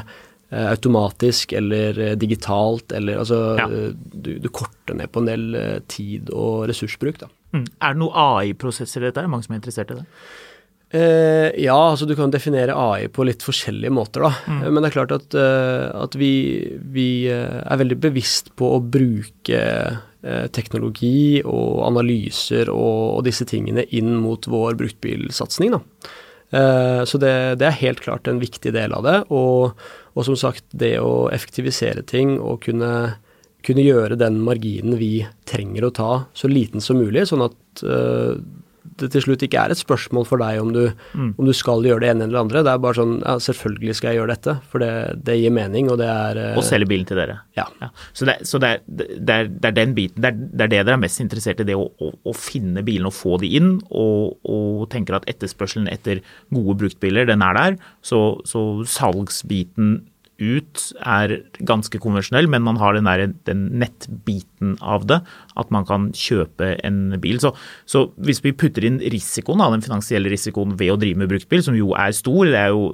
[0.54, 3.64] Eh, automatisk eller eh, digitalt, eller altså ja.
[3.66, 7.30] du, du, korter ned på en del eh, tid og ressursbruk, da.
[7.56, 7.64] Mm.
[7.64, 9.22] Er det noen AI-prosesser i dette?
[9.22, 10.04] Er det mange som er interessert i det?
[10.94, 14.32] Eh, ja, altså du kan definere AI på litt forskjellige måter, da.
[14.46, 14.60] Mm.
[14.68, 16.32] Men det er klart at, uh, at vi,
[16.94, 19.62] vi, er veldig bevisst på å bruke
[20.56, 25.82] teknologi og analyser og, og, disse tingene inn mot vår bruktbilsatsing, da.
[27.04, 29.18] Så det, det, er helt klart en viktig del av det.
[29.34, 29.74] og
[30.14, 32.90] og som sagt, det å effektivisere ting og kunne,
[33.66, 38.38] kunne gjøre den marginen vi trenger å ta, så liten som mulig, sånn at uh,
[39.00, 40.82] det til slutt ikke er et spørsmål for deg om du,
[41.14, 41.34] mm.
[41.40, 42.62] om du skal gjøre det ene eller andre.
[42.66, 44.92] Det er bare sånn ja, selvfølgelig skal jeg gjøre dette, for det,
[45.26, 47.40] det gir mening, og det er uh, Og selge bilen til dere.
[47.58, 47.66] Ja.
[47.82, 47.90] ja.
[48.12, 50.96] Så, det, så det, er, er, det, er, den biten, det er, det er dere
[50.96, 54.38] er mest interessert i, det å, å, å finne bilene og få de inn, og,
[54.46, 56.20] og, tenker at etterspørselen etter
[56.54, 57.78] gode bruktbiler, den er der.
[58.04, 60.02] Så, så salgsbiten
[60.42, 65.20] ut er ganske konvensjonell, men man har den, der, den nettbiten av det.
[65.60, 67.38] At man kan kjøpe en bil.
[67.42, 67.52] Så,
[67.86, 71.76] så hvis vi putter inn risikoen, den finansielle risikoen ved å drive med bruktbil, som
[71.78, 72.88] jo er stor, det er jo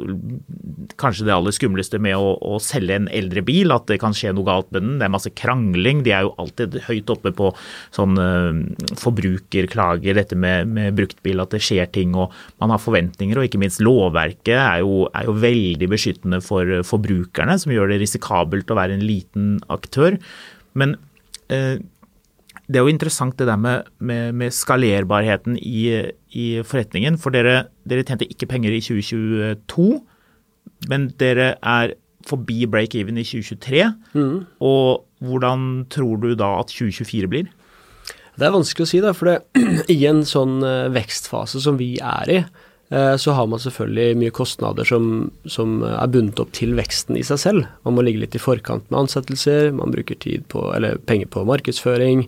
[1.01, 4.35] kanskje det aller skumleste med å, å selge en eldre bil, at det kan skje
[4.37, 4.99] noe galt med den.
[5.01, 6.05] Det er masse krangling.
[6.07, 7.51] De er jo alltid høyt oppe på
[7.97, 13.39] sånn uh, forbrukerklager, dette med, med, bruktbil, at det skjer ting og man har forventninger.
[13.39, 18.03] Og ikke minst lovverket er jo, er jo veldig beskyttende for forbrukerne, som gjør det
[18.05, 20.19] risikabelt å være en liten aktør.
[20.79, 21.10] Men eh,
[21.51, 25.89] det er jo interessant det der med, med, med skalerbarheten i,
[26.31, 27.19] i, forretningen.
[27.19, 29.89] For dere, dere tjente ikke penger i 2022,
[30.93, 31.97] men dere er
[32.29, 33.89] forbi break-even i 2023.
[34.15, 34.37] Mm.
[34.63, 37.51] Og hvordan tror du da at 2024 blir?
[38.39, 39.65] Det er vanskelig å si, da, for det,
[39.97, 44.33] i en sånn eh, vekstfase som vi er i, Eh, så har man selvfølgelig mye
[44.35, 47.69] kostnader som, som, er bundet opp til veksten i seg selv.
[47.87, 51.45] Man må ligge litt i forkant med ansettelser, man bruker tid på, eller penger på
[51.47, 52.25] markedsføring,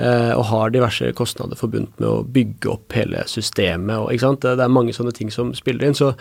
[0.00, 4.00] eh, og har diverse kostnader forbundet med å bygge opp hele systemet.
[4.00, 5.98] Og, det, er mange sånne ting som spiller inn.
[5.98, 6.14] Så,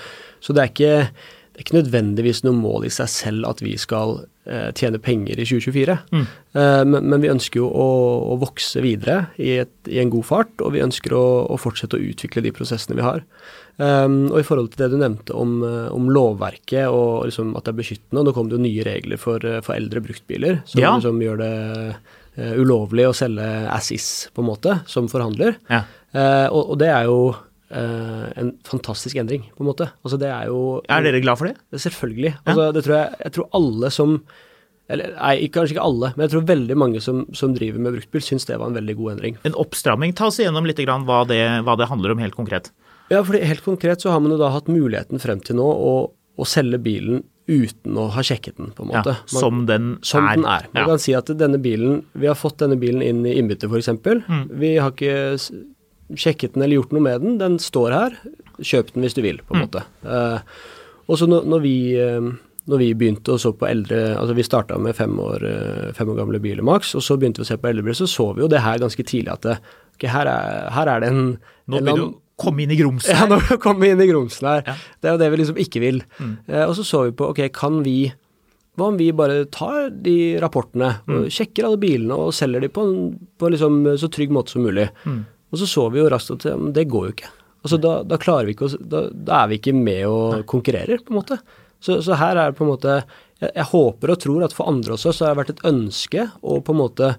[0.43, 3.77] så det, er ikke, det, er ikke, nødvendigvis noe mål i seg selv at vi
[3.79, 6.01] skal eh, tjene penger i 2024.
[6.11, 6.25] Mm.
[6.55, 7.87] Men, men, vi ønsker jo å,
[8.31, 11.95] å vokse videre i, et, i, en god fart, og vi ønsker å, å fortsette
[11.95, 13.23] å utvikle de prosessene vi har.
[13.75, 17.65] Um, og i forhold til det du nevnte om, eh, om lovverket og liksom at
[17.65, 20.79] det er beskyttende, nå kom det jo nye regler for, eh, for eldre bruktbiler som
[20.79, 20.93] ja.
[20.95, 21.49] liksom gjør det
[22.39, 25.57] uh, ulovlig å selge as is, på en måte, som forhandler.
[25.67, 25.83] Ja.
[26.15, 29.89] Uh, og, og, det er jo uh, en fantastisk endring, på en måte.
[30.07, 31.59] Altså det er jo Er dere glad for det?
[31.75, 32.35] Selvfølgelig.
[32.45, 34.19] Altså, det tror jeg, jeg tror alle som
[34.85, 38.21] eller nei, kanskje ikke alle, men jeg tror veldig mange som, som driver med bruktbil,
[38.21, 39.39] syns det var en veldig god endring.
[39.49, 40.13] En oppstramming.
[40.13, 42.69] Ta oss igjennom litt hva det, hva det handler om helt konkret.
[43.11, 45.95] Ja, for helt konkret så har man jo da hatt muligheten frem til nå å,
[46.11, 49.13] å selge bilen uten å ha sjekket den, på en måte.
[49.19, 50.39] Ja, som den som er.
[50.39, 50.65] Den er.
[50.73, 50.87] Man ja.
[50.89, 53.91] kan si at denne bilen Vi har fått denne bilen inn i innbytte, f.eks.
[54.25, 54.47] Mm.
[54.57, 55.37] Vi har ikke
[56.13, 57.37] sjekket den eller gjort noe med den.
[57.41, 58.17] Den står her.
[58.57, 59.67] Kjøp den hvis du vil, på en mm.
[59.67, 59.85] måte.
[60.01, 64.33] Uh, og så når, når, vi, uh, når vi begynte å så på eldre Altså
[64.37, 67.45] vi starta med fem år, uh, fem år gamle biler maks, og så begynte vi
[67.45, 69.57] å se på eldre biler, så så vi jo det her ganske tidlig at det,
[69.97, 71.25] okay, her, er, her, er, det en
[71.69, 73.15] Nå begynner du komme inn i grumsen.
[73.15, 74.63] Ja, nå kommer inn i grumsen her.
[74.67, 74.75] Ja.
[74.99, 76.03] Det er jo det vi liksom ikke vil.
[76.19, 76.35] Mm.
[76.51, 78.11] Eh, og så så vi på ok, kan vi
[78.75, 81.15] hva om vi bare tar de rapportene, mm.
[81.15, 82.97] og sjekker alle bilene og selger de på en
[83.39, 84.89] på liksom så trygg måte som mulig.
[85.07, 85.21] Mm.
[85.53, 87.29] Og så så vi jo raskt at det går jo ikke.
[87.65, 90.99] Altså da, da, klarer vi ikke å da, da, er vi ikke med og konkurrerer,
[91.01, 91.39] på en måte.
[91.79, 94.69] Så, så her er det på en måte jeg, jeg, håper og tror at for
[94.71, 97.09] andre også så har det vært et ønske å på en måte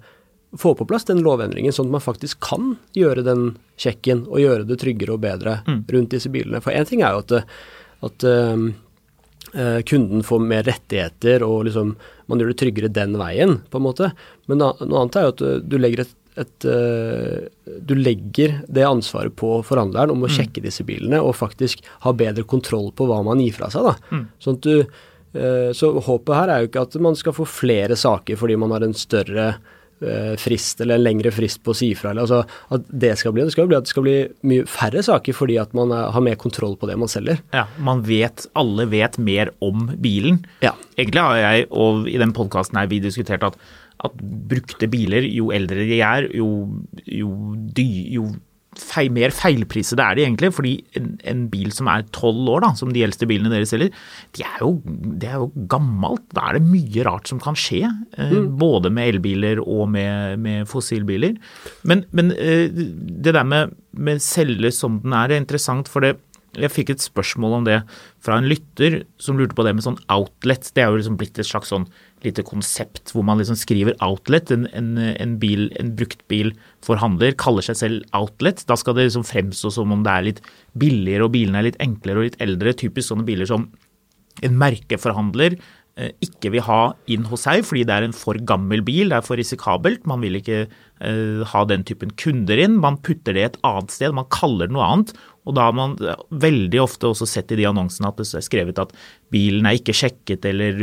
[0.60, 4.66] få på plass den lovendringen, sånn at man faktisk kan gjøre den sjekken og gjøre
[4.68, 5.80] det tryggere og bedre mm.
[5.92, 6.62] rundt disse bilene.
[6.64, 7.56] For én ting er jo at,
[8.08, 13.78] at uh, kunden får mer rettigheter og liksom man gjør det tryggere den veien, på
[13.78, 14.12] en måte.
[14.50, 16.66] Men noe annet er jo at du legger et, et
[17.86, 20.34] du legger det ansvaret på forhandleren om å mm.
[20.34, 23.92] sjekke disse bilene og faktisk ha bedre kontroll på hva man gir fra seg.
[24.10, 24.26] Mm.
[24.42, 24.74] Sånn du,
[25.78, 28.82] så håpet her er jo ikke at man skal få flere saker fordi man har
[28.82, 29.72] en større eh,
[30.40, 32.12] frist eller en lengre frist på å si fra.
[32.12, 32.42] Altså,
[32.74, 34.16] at det skal bli det skal bli at det skal bli
[34.48, 37.40] mye færre saker fordi at man er, har mer kontroll på det man selger.
[37.56, 40.42] Ja, man vet, Alle vet mer om bilen.
[40.64, 40.74] Ja.
[40.98, 43.60] Egentlig har jeg, og i den podkasten her vi diskuterte at,
[44.04, 44.18] at
[44.50, 46.50] brukte biler, jo eldre de er, jo,
[47.08, 47.32] jo,
[47.76, 48.28] dy, jo
[48.80, 50.52] feil, mer feilprisede er de egentlig.
[50.56, 53.94] Fordi en, en bil som er tolv år, da, som de eldste bilene dere selger,
[54.36, 56.26] det er jo, det er jo gammelt.
[56.36, 57.84] Da er det mye rart som kan skje.
[58.16, 58.52] Eh, mm.
[58.60, 61.36] Både med elbiler og med, med fossilbiler.
[61.88, 65.90] Men, men eh, det der med, med selge som den er, er interessant.
[65.92, 66.16] for det
[66.56, 67.80] jeg fikk et spørsmål om det
[68.24, 70.70] fra en lytter som lurte på det med sånn outlet.
[70.72, 71.84] Det er jo liksom blitt et slags sånn
[72.24, 74.52] lite konsept hvor man liksom skriver outlet.
[74.54, 78.64] En, en, en, bil, en bruktbilforhandler kaller seg selv outlet.
[78.68, 80.44] Da skal det liksom fremstå som om det er litt
[80.78, 82.76] billigere og bilene er litt enklere og litt eldre.
[82.76, 83.68] Typisk sånne biler som
[84.44, 85.58] en merkeforhandler
[85.96, 89.24] ikke vil ha inn hos seg fordi det er en for gammel bil, det er
[89.24, 90.04] for risikabelt.
[90.08, 92.76] Man vil ikke uh, ha den typen kunder inn.
[92.82, 95.14] Man putter det et annet sted, man kaller det noe annet.
[95.48, 95.94] Og da har man
[96.42, 98.92] veldig ofte også sett i de annonsene at det er skrevet at
[99.32, 100.80] bilen er ikke sjekket, eller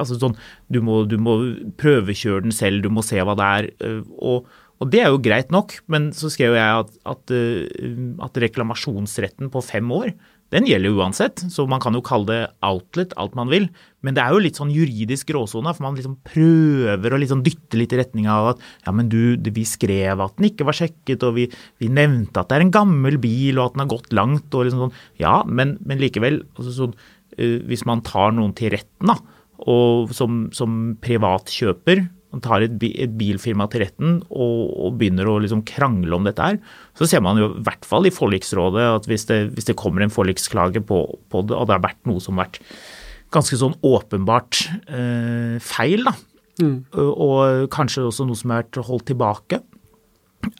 [0.00, 0.38] altså sånn,
[0.72, 1.36] du, må, du må
[1.78, 3.68] prøvekjøre den selv, du må se hva det er.
[4.16, 4.48] Og,
[4.80, 7.36] og det er jo greit nok, men så skrev jeg at, at,
[8.30, 10.14] at reklamasjonsretten på fem år
[10.54, 13.66] den gjelder jo uansett, så man kan jo kalle det outlet alt man vil.
[14.04, 17.76] Men det er jo litt sånn juridisk gråsone, for man liksom prøver å liksom dytte
[17.76, 21.26] litt i retning av at ja, men du, vi skrev at den ikke var sjekket,
[21.28, 21.48] og vi,
[21.82, 24.68] vi, nevnte at det er en gammel bil, og at den har gått langt, og
[24.68, 25.00] liksom sånn.
[25.20, 26.96] Ja, men, men likevel, altså sånn,
[27.36, 29.18] hvis man tar noen til retten, da,
[29.68, 32.76] og som, som privatkjøper, man tar et,
[33.18, 36.58] bilfirma til retten og, begynner å liksom krangle om dette her,
[36.98, 40.04] så ser man jo i hvert fall i forliksrådet at hvis det, hvis det kommer
[40.04, 42.60] en forliksklage på, på, det, og det har vært noe som har vært
[43.34, 46.14] ganske sånn åpenbart eh, feil, da,
[46.64, 46.76] mm.
[46.96, 49.60] og kanskje også noe som har vært holdt tilbake,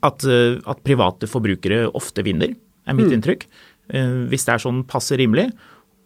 [0.04, 2.54] at, eh, at private forbrukere ofte vinner,
[2.88, 3.16] er mitt mm.
[3.18, 3.48] inntrykk.
[3.92, 5.50] Eh, hvis det er sånn passe rimelig,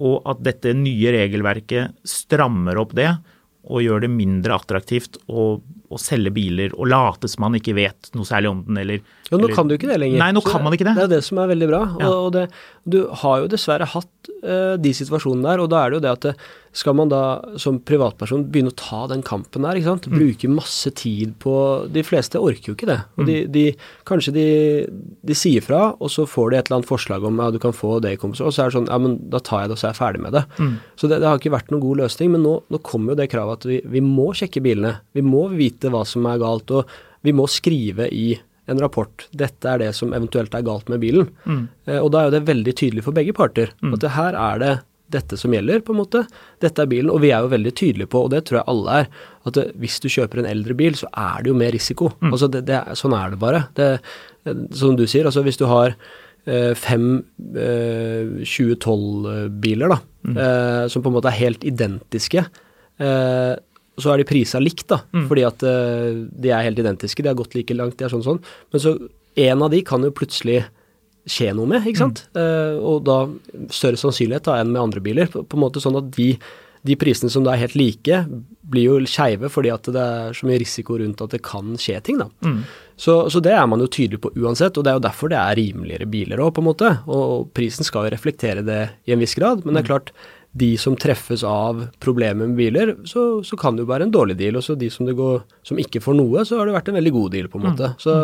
[0.02, 3.10] og at dette nye regelverket strammer opp det
[3.62, 8.10] og gjør det mindre attraktivt å, å, selge biler og late som man ikke vet
[8.16, 10.20] noe særlig om den, eller Ja, nå eller, kan du ikke det lenger.
[10.20, 10.96] Nei, nå Så kan man ikke det.
[10.98, 11.84] Det er det som er veldig bra.
[12.02, 12.08] Ja.
[12.12, 12.48] Og, det,
[12.84, 16.12] du har jo dessverre hatt uh, de situasjonene der, og da er det jo det
[16.12, 16.34] at det,
[16.76, 17.20] skal man da
[17.60, 20.08] som privatperson begynne å ta den kampen der, ikke sant.
[20.08, 20.16] Mm.
[20.16, 21.54] Bruke masse tid på
[21.92, 22.98] De fleste orker jo ikke det.
[23.16, 23.50] Og de, mm.
[23.52, 23.64] de
[24.08, 24.46] kanskje de,
[25.20, 27.76] de, sier fra, og så får de et eller annet forslag om ja, du kan
[27.76, 29.78] få det i kompensasjon, og så er det sånn ja, men da tar jeg det,
[29.78, 30.44] og så er jeg ferdig med det.
[30.58, 30.74] Mm.
[30.96, 32.32] Så det, det, har ikke vært noen god løsning.
[32.36, 34.96] Men nå, nå kommer jo det kravet at vi, vi må sjekke bilene.
[35.16, 38.32] Vi må vite hva som er galt, og vi må skrive i
[38.70, 39.26] en rapport.
[39.34, 41.28] Dette er det som eventuelt er galt med bilen.
[41.44, 41.66] Mm.
[41.88, 43.74] Eh, og da er jo det veldig tydelig for begge parter.
[43.82, 43.94] Mm.
[43.96, 44.72] At det her er det
[45.12, 46.24] dette som gjelder, på en måte.
[46.62, 47.10] Dette er bilen.
[47.12, 49.08] Og vi er jo veldig tydelige på, og det tror jeg alle er,
[49.50, 52.12] at hvis du kjøper en eldre bil, så er det jo mer risiko.
[52.20, 52.30] Mm.
[52.30, 53.64] Altså det, det, sånn er det bare.
[53.76, 53.88] Det,
[54.78, 55.96] som du sier, altså hvis du har
[56.46, 57.08] eh, fem
[57.56, 60.38] eh, 2012-biler, da, mm.
[60.46, 62.46] eh, som på en måte er helt identiske,
[63.02, 63.52] eh,
[64.00, 65.26] så er de prisa likt, da, mm.
[65.28, 67.24] fordi at uh, de er helt identiske.
[67.24, 68.40] De har gått like langt, de er sånn sånn.
[68.72, 68.96] Men så
[69.42, 70.62] en av de kan jo plutselig
[71.28, 72.24] skje noe med, ikke sant.
[72.32, 72.40] Mm.
[72.40, 73.20] Uh, og da
[73.74, 75.30] større sannsynlighet da enn med andre biler.
[75.32, 76.32] På, på en måte sånn at de,
[76.88, 78.22] de, prisene som da er helt like,
[78.72, 82.00] blir jo skeive fordi at det er så mye risiko rundt at det kan skje
[82.08, 82.30] ting, da.
[82.48, 82.62] Mm.
[83.02, 85.40] Så, så, det er man jo tydelig på uansett, og det er jo derfor det
[85.40, 86.94] er rimeligere biler òg, på en måte.
[87.10, 89.92] Og prisen skal jo reflektere det i en viss grad, men det er mm.
[89.92, 90.14] klart
[90.52, 94.36] de som treffes av problemer med biler, så, så, kan det jo være en dårlig
[94.36, 94.58] deal.
[94.60, 97.12] Og så de som, går, som, ikke får noe, så har det vært en veldig
[97.14, 97.88] god deal, på en måte.
[97.94, 98.02] Mm.
[98.02, 98.16] Så,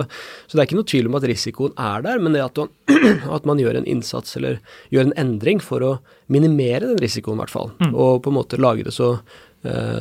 [0.44, 2.72] så, det er ikke noe tvil om at risikoen er der, men det at man,
[3.38, 4.60] at man, gjør en innsats eller
[4.92, 5.94] gjør en endring for å
[6.28, 7.72] minimere den risikoen, i hvert fall.
[7.80, 7.96] Mm.
[7.96, 9.14] Og på en måte lage det så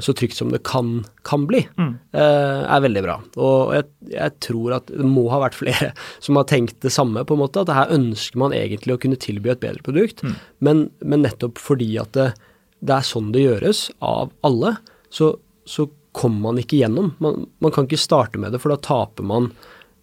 [0.03, 1.93] så trygt som det kan, kan bli, mm.
[2.13, 3.15] Eh, er veldig bra.
[3.41, 5.91] Og jeg, jeg, tror at det må ha vært flere
[6.23, 7.63] som har tenkt det samme, på en måte.
[7.65, 10.35] At her ønsker man egentlig å kunne tilby et bedre produkt, mm.
[10.65, 12.31] men, men, nettopp fordi at det,
[12.79, 14.77] det, er sånn det gjøres av alle,
[15.09, 15.33] så,
[15.65, 17.15] så kommer man ikke gjennom.
[17.23, 19.51] Man, man, kan ikke starte med det, for da taper man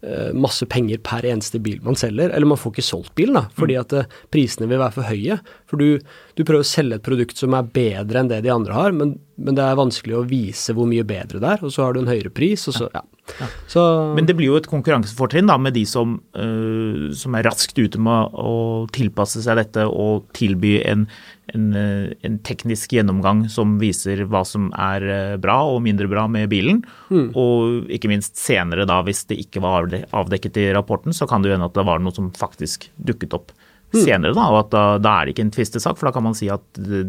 [0.04, 2.28] Eh, masse penger per eneste bil man selger.
[2.28, 5.38] Eller man får ikke solgt bilen, da, fordi at eh, prisene vil være for høye.
[5.70, 6.02] For du,
[6.34, 9.14] du, prøver å selge et produkt som er bedre enn det de andre har, men,
[9.38, 12.02] men, det er vanskelig å vise hvor mye bedre det er, og så har du
[12.02, 13.04] en høyere pris, og så ja.
[13.38, 13.48] ja.
[13.70, 13.84] Så,
[14.16, 18.02] men det blir jo et konkurransefortrinn da, med de som, uh, som er raskt ute
[18.02, 21.08] med å tilpasse seg dette og tilby en
[21.52, 26.24] en, uh, en, teknisk gjennomgang som viser hva som er eh, bra og mindre bra
[26.30, 26.80] med bilen.
[27.12, 27.26] Mm.
[27.36, 31.50] Og ikke minst senere, da, hvis det ikke var avdekket i rapporten, så kan det
[31.50, 33.52] jo hende at det var noe som faktisk dukket opp
[33.96, 36.36] senere, da, og at da, da er det ikke en tvistesak, for da kan man
[36.38, 37.06] si at eh,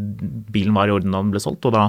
[0.54, 1.88] bilen var i orden da den ble solgt, og da,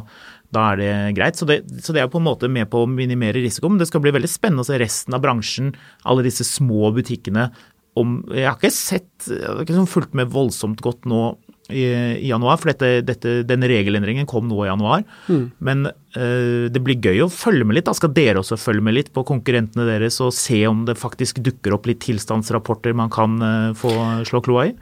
[0.57, 1.39] da er det greit.
[1.39, 3.91] Så det, så det, er på en måte med på å minimere risiko, men det
[3.91, 5.73] skal bli veldig spennende å se resten av bransjen,
[6.09, 7.51] alle disse små butikkene.
[7.97, 11.31] Om, jeg har ikke sett, jeg har ikke sånn fulgt med voldsomt godt nå
[11.69, 11.85] i,
[12.23, 15.03] i januar, for dette, dette, denne regelendringen kom nå i januar.
[15.27, 15.45] Mm.
[15.67, 17.89] Men uh, det blir gøy å følge med litt.
[17.89, 21.41] Da skal dere også følge med litt på konkurrentene deres og se om det faktisk
[21.45, 23.93] dukker opp litt tilstandsrapporter man kan uh, få
[24.29, 24.75] slå kloa i?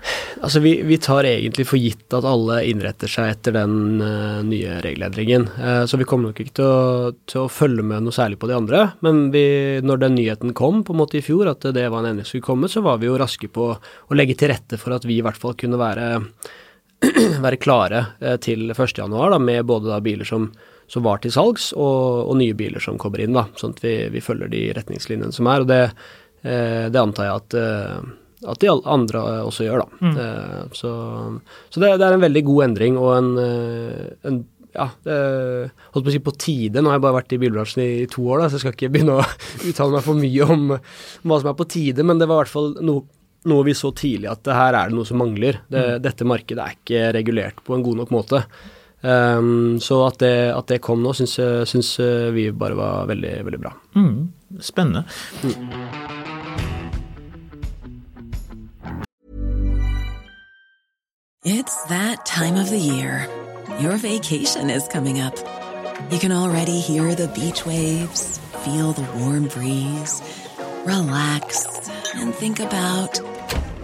[0.42, 4.80] Altså, vi, vi, tar egentlig for gitt at alle innretter seg etter den uh, nye
[4.84, 5.48] regelendringen.
[5.88, 8.56] så vi kommer nok ikke til å, til å, følge med noe særlig på de
[8.56, 8.82] andre.
[9.04, 9.44] Men vi,
[9.84, 12.34] når den nyheten kom på en måte i fjor, at det var en endring som
[12.34, 15.18] skulle komme, så var vi jo raske på å legge til rette for at vi
[15.18, 16.08] i hvert fall kunne være
[17.44, 20.48] være klare eh, til 1.1 med både da biler som,
[20.86, 23.36] som, var til salgs, og, og, nye biler som kommer inn.
[23.36, 25.64] da, Sånn at vi, vi følger de retningslinjene som er.
[25.64, 25.82] og Det,
[26.44, 29.84] eh, det antar jeg at, eh, at de andre også gjør.
[29.84, 30.00] da.
[30.00, 30.72] Mm.
[30.76, 30.90] Så,
[31.70, 33.30] så det, det, er en veldig god endring og en,
[34.28, 34.42] en
[34.74, 35.16] ja, det,
[35.94, 36.82] holdt på å si på tide.
[36.82, 38.76] Nå har jeg bare vært i bilbransjen i, i to år, da, så jeg skal
[38.76, 39.26] ikke begynne å
[39.70, 42.44] uttale meg for mye om, om hva som er på tide, men det var i
[42.44, 43.06] hvert fall noe
[43.50, 45.60] noe vi så tidlig at her er det noe som mangler.
[45.68, 46.00] Det, mm.
[46.04, 48.44] Dette markedet er ikke regulert på en god nok måte.
[49.04, 51.36] Um, så at det, at det, kom nå, syns,
[51.68, 51.90] syns,
[52.32, 53.74] vi bare var veldig, veldig bra.
[53.98, 54.32] Mm.
[54.64, 55.04] Spennende.
[55.44, 56.24] Mm.
[61.44, 63.28] It's that time of the year.
[63.78, 65.36] Your vacation is coming up.
[66.10, 70.22] You can already hear the beach waves, feel the warm breeze,
[70.86, 71.66] relax
[72.14, 73.20] and think about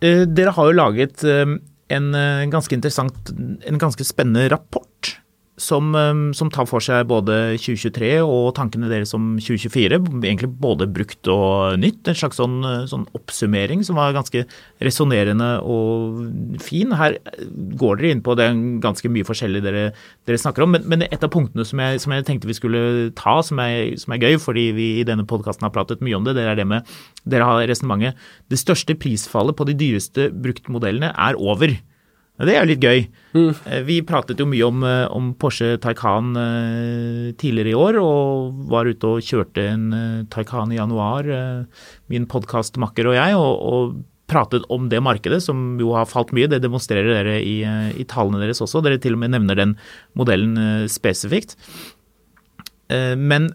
[0.00, 1.56] Dere har jo laget eh,
[1.88, 3.32] en eh, ganske interessant,
[3.66, 4.87] en ganske spennende rapport
[5.58, 9.98] som, um, som, tar for seg både 2023 og tankene deres om 2024.
[10.22, 12.06] Egentlig både brukt og nytt.
[12.08, 14.44] En slags sånn, uh, sånn oppsummering som var ganske
[14.84, 16.22] resonnerende og
[16.64, 16.94] fin.
[16.98, 17.18] Her
[17.80, 18.48] går dere inn på det
[18.84, 19.84] ganske mye forskjellig dere,
[20.28, 20.76] dere snakker om.
[20.76, 22.82] Men, men, et av punktene som jeg, som jeg, tenkte vi skulle
[23.18, 26.26] ta, som er, som er gøy, fordi vi i denne podkasten har pratet mye om
[26.26, 26.96] det, det er det med
[27.28, 31.74] Dere har resonnementet Det største prisfallet på de dyreste bruktmodellene er over.
[32.38, 33.00] Det er jo litt gøy.
[33.34, 33.48] Mm.
[33.66, 38.60] Eh, vi pratet jo mye om, eh, om, Porsche Taycan eh, tidligere i år, og
[38.70, 39.88] var ute og kjørte en
[40.30, 41.26] Taycan i januar,
[42.06, 46.50] min podkastmakker og jeg, og, og, pratet om det markedet, som jo har falt mye.
[46.52, 47.62] Det demonstrerer dere i,
[47.96, 48.82] i tallene deres også.
[48.84, 49.72] Dere til og med nevner den
[50.20, 51.54] modellen spesifikt.
[52.92, 53.48] Men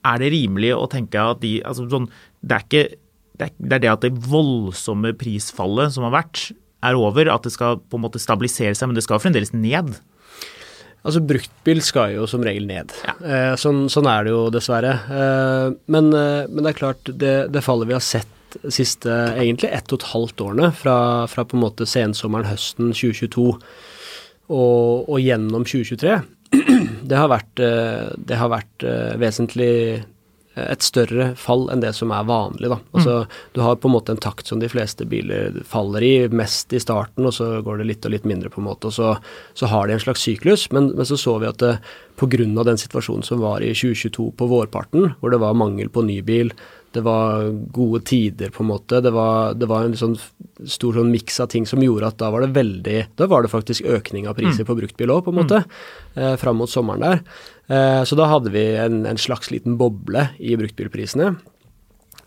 [0.00, 2.08] er det rimelig å tenke at de altså sånn,
[2.40, 2.82] det, er ikke,
[3.36, 6.46] det, er, det er det at det voldsomme prisfallet som har vært,
[6.82, 9.94] er over, at det skal på en måte stabilisere seg, men det skal fremdeles ned?
[11.02, 12.92] Altså Bruktbil skal jo som regel ned.
[13.06, 13.14] Ja.
[13.26, 14.92] Eh, sånn, sånn, er det jo dessverre.
[15.10, 19.10] Eh, men, eh, men, det er klart, det, det, fallet vi har sett siste
[19.40, 20.96] egentlig ett og et halvt årene, fra,
[21.30, 23.48] fra på en måte sensommeren, høsten 2022
[24.52, 26.18] og, og gjennom 2023,
[27.08, 29.74] det har vært, eh, det har vært eh, vesentlig
[30.54, 32.68] et større fall enn det som er vanlig.
[32.68, 32.78] Da.
[32.92, 33.38] Altså, mm.
[33.56, 36.80] Du har på en måte en takt som de fleste biler faller i, mest i
[36.82, 38.90] starten, og så går det litt og litt mindre, på en måte.
[38.90, 39.14] og Så,
[39.58, 41.78] så har de en slags syklus, men, men så så vi at det,
[42.20, 42.44] pga.
[42.68, 46.52] den situasjonen som var i 2022 på vårparten, hvor det var mangel på ny bil,
[46.94, 49.00] det var gode tider, på en måte.
[49.04, 50.16] Det var, det var en sånn
[50.68, 53.50] stor sånn miks av ting som gjorde at da var det veldig Da var det
[53.50, 54.68] faktisk økning av priser mm.
[54.68, 56.20] på bruktbil òg, på en måte, mm.
[56.20, 57.24] eh, fram mot sommeren der.
[57.72, 61.32] Eh, så da hadde vi en, en slags liten boble i bruktbilprisene.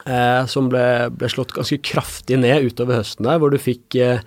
[0.06, 0.84] Eh, som ble,
[1.18, 4.22] ble, slått ganske kraftig ned utover høsten der, hvor du fikk eh,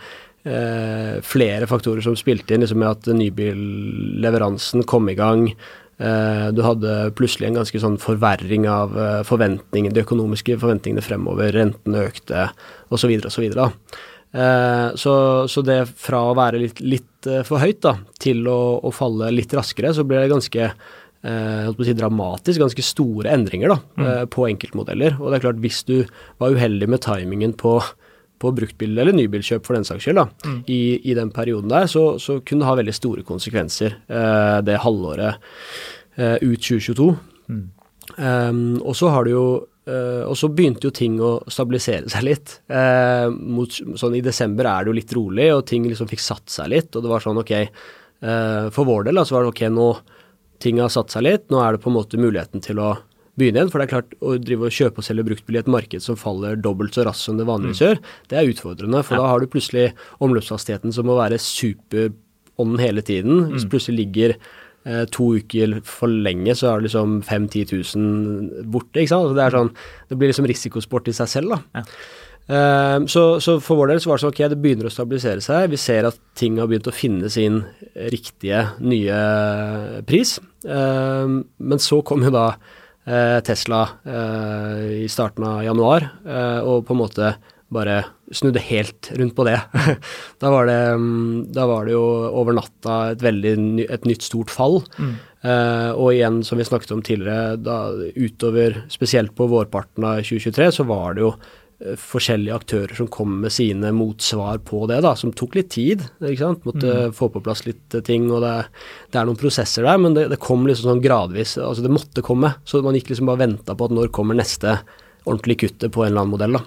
[0.49, 5.51] eh flere faktorer som spilte inn, liksom med at nybilleveransen kom i gang.
[5.99, 11.51] Eh, du hadde plutselig en ganske sånn forverring av eh, forventningene, de økonomiske forventningene fremover.
[11.57, 12.49] Rentene økte,
[12.95, 13.17] osv.
[13.27, 13.49] osv.
[13.49, 15.15] Eh, så,
[15.51, 19.55] så det fra å være litt, litt for høyt da, til å, å, falle litt
[19.57, 24.07] raskere, så ble det ganske eh, si dramatisk, ganske store endringer da, Mm.
[24.07, 25.19] eh, på enkeltmodeller.
[25.19, 25.97] Og det er klart, hvis du
[26.39, 27.81] var uheldig med timingen på,
[28.39, 30.61] på bruktbil eller nybilkjøp for den saks skyld, da, Mm.
[30.71, 30.81] i,
[31.11, 35.37] i den perioden der, så, så kunne det ha veldig store konsekvenser eh, det halvåret
[36.17, 37.09] eh, ut 2022.
[38.19, 39.49] Um, og så har du jo
[39.89, 42.51] Uh, Og så begynte jo ting å stabilisere seg litt.
[42.69, 46.53] Uh, mot, sånn I desember er det jo litt rolig, og ting liksom fikk satt
[46.53, 46.91] seg litt.
[46.93, 47.53] Og det var sånn ok,
[48.21, 49.87] uh, for vår del da, så var det ok, nå
[50.61, 52.91] ting har satt seg litt, nå er det på en måte muligheten til å
[53.39, 53.73] begynne igjen.
[53.73, 56.19] For det er klart, å drive og kjøpe og selge bruktbil i et marked som
[56.19, 59.03] faller dobbelt så raskt som det vanligvis gjør, det er utfordrende.
[59.07, 59.91] For da har du plutselig
[60.25, 62.11] omløpshastigheten som må være super
[62.59, 63.53] on hele tiden.
[63.53, 68.99] Hvis plutselig ligger eh, to uker for lenge, så er det liksom 5000-10 000 borte.
[68.99, 69.29] ikke sant?
[69.29, 69.75] Altså det, er sånn,
[70.11, 71.55] det blir liksom risikosport i seg selv.
[71.55, 71.85] da.
[72.49, 75.45] Eh, så, så for vår del så var det sånn ok, det begynner å stabilisere
[75.45, 75.69] seg.
[75.73, 77.63] Vi ser at ting har begynt å finne sin
[78.09, 79.23] riktige nye
[80.09, 80.39] pris.
[80.65, 82.51] Eh, men så kom jo da
[83.47, 87.33] Tesla eh, i starten av januar eh, og på en måte
[87.73, 88.01] bare
[88.33, 89.59] snudde helt rundt på det.
[90.41, 92.05] da, var det mm, da var det jo
[92.41, 93.55] over natta et veldig
[93.85, 94.81] et nytt stort fall.
[95.45, 100.71] Eh, og igjen, som vi snakket om tidligere, da utover spesielt på vårparten av 2023,
[100.81, 105.13] så var det jo eh, forskjellige aktører som kom med sine motsvar på det, da,
[105.17, 106.03] som tok litt tid.
[106.19, 106.65] ikke sant?
[106.67, 108.55] Måtte få på plass litt eh, ting, og det,
[109.13, 111.55] det er noen prosesser der, men det, det kom liksom sånn gradvis.
[111.63, 114.81] altså Det måtte komme, så man gikk liksom bare venta på at når kommer neste
[115.29, 116.59] ordentlige kuttet på en eller annen modell.
[116.59, 116.65] da.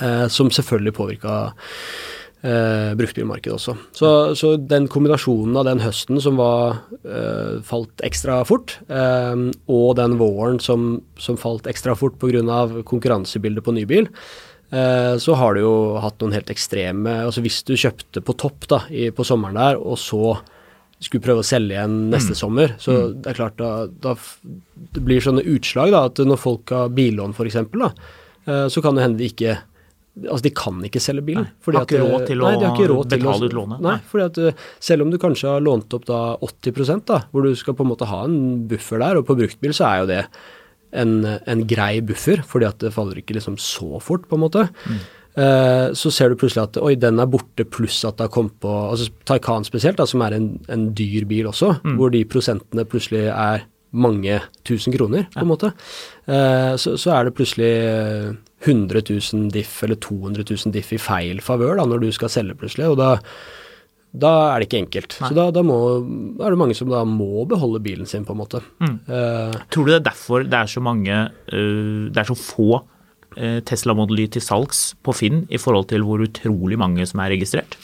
[0.00, 1.36] Eh, som selvfølgelig påvirka
[2.46, 3.76] eh, bruktbilmarkedet også.
[3.96, 9.86] Så, så den kombinasjonen av den høsten som var, eh, falt ekstra fort, eh, og
[10.00, 12.82] den våren som, som falt ekstra fort pga.
[12.86, 14.10] konkurransebildet på nybil,
[14.70, 18.68] eh, så har du jo hatt noen helt ekstreme altså Hvis du kjøpte på topp
[18.68, 20.36] da, i, på sommeren der, og så
[21.02, 24.14] skulle prøve å selge igjen neste sommer, så det er klart da, da
[24.96, 29.04] det blir sånne utslag da, at når folk har billån f.eks., eh, så kan det
[29.04, 29.58] hende de ikke
[30.16, 31.44] Altså, de kan ikke selge bilen.
[31.66, 33.80] Har ikke råd til nei, å råd til å- betale ut lånet.
[33.84, 34.04] Nei, Nei.
[34.08, 37.50] fordi at eh, selv om du kanskje har lånt opp da 80% da, hvor du
[37.54, 40.22] skal på en måte ha en buffer der, og på bruktbil så er jo det
[40.96, 41.12] en,
[41.46, 44.64] en grei buffer, fordi at det faller ikke liksom så fort, på en måte.
[45.36, 48.56] Eh, så ser du plutselig at oi, den er borte, pluss at det har kommet
[48.62, 52.86] på altså Taycan spesielt, da, som er en, en dyr bil også, hvor de prosentene
[52.88, 55.74] plutselig er mange tusen kroner, på en måte.
[56.26, 58.32] Eh, så, så er det plutselig eh,
[58.66, 62.58] 100 000 diff eller 200 000 diff i feil favør da, når du skal selge
[62.58, 63.14] plutselig, og da
[64.16, 65.14] da er det ikke enkelt.
[65.18, 65.76] Så da, da, må,
[66.40, 68.62] er det mange som da må beholde bilen sin, på en måte.
[68.80, 71.18] Eh, Tror du det er derfor det er så mange
[71.52, 75.90] uh, Det er så få uh, Tesla Model Y til salgs på Finn i forhold
[75.92, 77.76] til hvor utrolig mange som er registrert?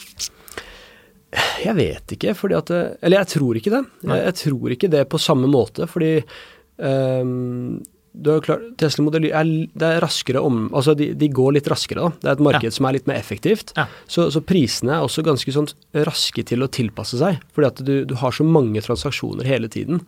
[1.63, 3.85] Jeg vet ikke, fordi at Eller jeg tror ikke det.
[4.01, 7.81] Jeg, jeg tror ikke det på samme måte, fordi ehm,
[8.13, 11.55] du er klar, Tesla Model Y er, det er raskere om Altså, de, de går
[11.55, 12.11] litt raskere, da.
[12.21, 12.75] Det er et marked Ja.
[12.75, 13.73] som er litt mer effektivt.
[13.77, 13.87] Ja.
[14.07, 15.67] Så, så prisene er også ganske sånn
[16.05, 20.03] raske til å tilpasse seg, fordi at du, du har så mange transaksjoner hele tiden.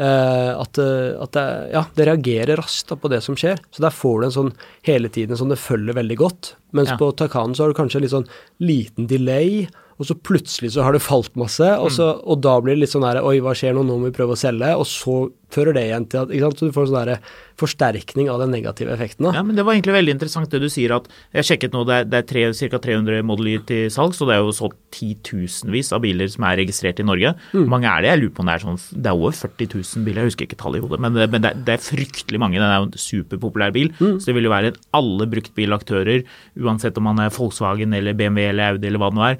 [0.00, 1.42] Uh, at, eh, at det,
[1.74, 3.60] ja, det reagerer raskt da, på det som skjer.
[3.70, 4.52] Så der får du en sånn
[4.88, 6.54] hele tiden som det følger veldig godt.
[6.72, 6.96] Mens Ja.
[6.96, 8.28] på Taycan så har du kanskje en litt sånn
[8.64, 9.66] liten delay,
[10.00, 12.94] og så plutselig så har det falt masse, og, så, og da blir det litt
[12.94, 13.84] sånn her Oi, hva skjer nå?
[13.84, 14.72] Nå må vi prøve å selge.
[14.80, 15.18] Og så
[15.52, 16.60] fører det igjen til at ikke sant?
[16.60, 17.26] Så du får en sånn
[17.62, 19.26] forsterkning av den negative effekten.
[19.28, 19.34] Da.
[19.36, 20.94] Ja, men Det var egentlig veldig interessant det du sier.
[20.96, 22.78] at Jeg sjekket nå, det er, det er ca.
[22.82, 26.58] 300 Model Y til salgs, og det er jo solgt titusenvis av biler som er
[26.62, 27.34] registrert i Norge.
[27.52, 28.10] Hvor mange er det?
[28.12, 30.48] Jeg lurer på om det er sånn Det er over 40 000 biler, jeg husker
[30.48, 31.00] ikke tallet i hodet.
[31.04, 32.58] Men, det, men det, er, det er fryktelig mange.
[32.58, 33.92] Den er jo en superpopulær bil.
[34.00, 36.24] Så det vil jo være alle bruktbilaktører,
[36.62, 39.38] uansett om man er Volkswagen eller BMW eller Audi eller hva det nå er.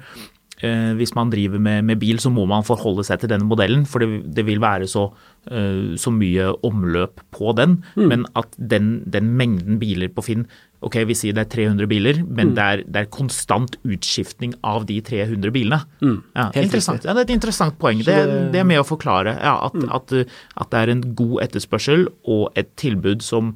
[0.63, 3.83] Eh, hvis man driver med, med bil, så må man forholde seg til denne modellen.
[3.89, 5.09] For det, det vil være så,
[5.51, 7.81] eh, så mye omløp på den.
[7.99, 10.47] Men at den, den mengden biler på Finn
[10.83, 14.83] Ok, vi sier det er 300 biler, men det, er, det er konstant utskiftning av
[14.89, 15.77] de 300 bilene.
[16.03, 17.05] Ja, Helt interessant.
[17.07, 18.01] Ja, det er et interessant poeng.
[18.03, 18.17] Det,
[18.51, 20.11] det- er med å forklare ja, at, at,
[20.59, 23.53] at det er en god etterspørsel og et tilbud som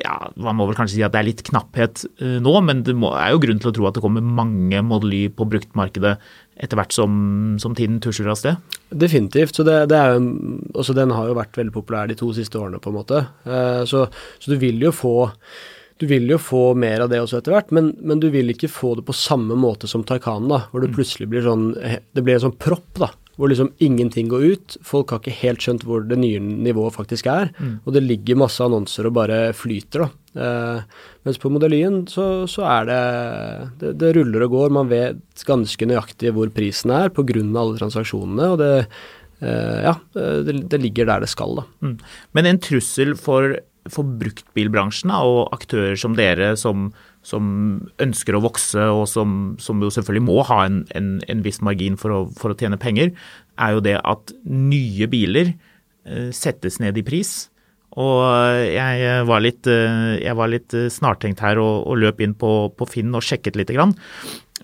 [0.00, 2.94] ja, Man må vel kanskje si at det er litt knapphet eh, nå, men det
[2.98, 6.16] må, er jo grunn til å tro at det kommer mange Model Y på bruktmarkedet
[6.58, 7.12] etter hvert som,
[7.62, 8.78] som tiden tusler av sted.
[8.90, 9.54] Definitivt.
[9.54, 12.80] Så det, det er jo, den har jo vært veldig populær de to siste årene,
[12.82, 13.24] på en måte.
[13.46, 14.06] Eh, så,
[14.42, 15.16] så du vil jo få
[15.98, 18.70] du vil jo få mer av det også etter hvert, men, men du vil ikke
[18.70, 22.36] få det på samme måte som Taycan, da, hvor det plutselig blir sånn Det blir
[22.36, 23.08] en sånn propp, da.
[23.38, 24.76] Hvor liksom ingenting går ut.
[24.82, 27.52] Folk har ikke helt skjønt hvor det nye nivået faktisk er.
[27.86, 30.08] Og det ligger masse annonser og bare flyter, da.
[30.38, 30.80] Eh,
[31.26, 32.98] mens på Model Y-en så, så er det,
[33.80, 34.74] det Det ruller og går.
[34.74, 37.38] Man vet ganske nøyaktig hvor prisen er pga.
[37.38, 38.50] alle transaksjonene.
[38.52, 38.72] og det
[39.38, 41.62] ja, det, det, ligger der det skal, da.
[41.78, 41.98] Mm.
[42.34, 43.54] Men en trussel for,
[43.86, 46.88] for bruktbilbransjen og aktører som dere som,
[47.26, 47.50] som,
[48.00, 51.98] ønsker å vokse og som, som jo selvfølgelig må ha en, en, en viss margin
[52.00, 53.12] for å, for å, tjene penger,
[53.58, 57.48] er jo det at nye biler eh, settes ned i pris.
[57.98, 58.20] Og
[58.70, 63.16] jeg var litt, jeg var litt snartenkt her og, og løp inn på, på Finn
[63.16, 63.96] og sjekket lite grann.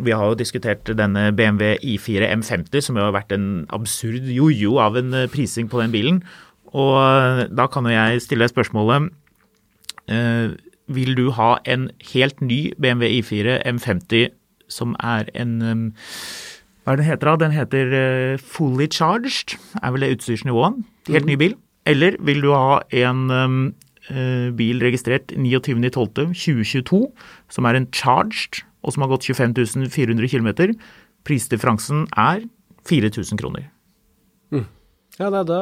[0.03, 4.79] Vi har jo diskutert denne BMW I4 M50, som jo har vært en absurd jojo
[4.83, 6.23] av en eh, prising på den bilen.
[6.75, 9.13] Og eh, da kan jo jeg stille spørsmålet
[10.11, 14.35] eh, Vil du ha en helt ny BMW I4 M50
[14.68, 15.93] som er en
[16.85, 17.37] Hva er den heter da?
[17.41, 17.95] Den heter
[18.41, 20.82] Fully Charged, er vel det utstyrsnivået.
[21.09, 21.57] Helt ny bil.
[21.89, 23.72] Eller vil du ha en
[24.57, 27.01] bil registrert 29.12.2022
[27.49, 30.74] som er en charged og som har gått 25 400 km.
[31.24, 32.45] Prisdifferansen er
[32.85, 33.70] 4000 kroner.
[34.53, 34.66] Mm.
[35.15, 35.59] Ja, nei, da,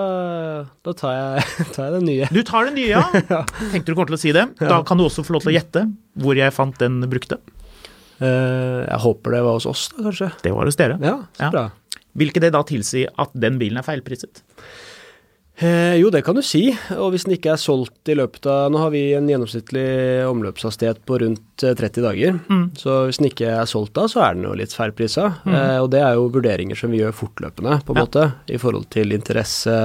[0.80, 1.42] da tar, jeg,
[1.74, 2.28] tar, jeg, den nye.
[2.32, 3.02] Du tar den nye, ja?
[3.74, 4.46] Tenkte du kom til å si det.
[4.60, 5.84] Da kan du også få lov til å gjette
[6.22, 7.40] hvor jeg fant den brukte.
[8.22, 10.30] Uh, jeg håper det var hos oss, da, kanskje.
[10.44, 10.96] Det var hos dere.
[11.02, 11.66] Ja, så bra.
[12.16, 14.42] Hvilket det da tilsi at den bilen er feilpriset?
[15.56, 16.64] Eh, jo, det kan du si.
[16.96, 19.84] Og hvis den ikke er solgt i løpet av Nå har vi en gjennomsnittlig
[20.26, 22.38] omløpshastighet på rundt 30 eh, dager.
[22.48, 22.64] Mm.
[22.78, 25.28] Så hvis den ikke er solgt da, så er den jo litt færprisa.
[25.44, 25.56] Mm.
[25.58, 28.06] Eh, og det er jo vurderinger som vi gjør fortløpende, på en ja.
[28.06, 29.76] måte, i forhold til interesse,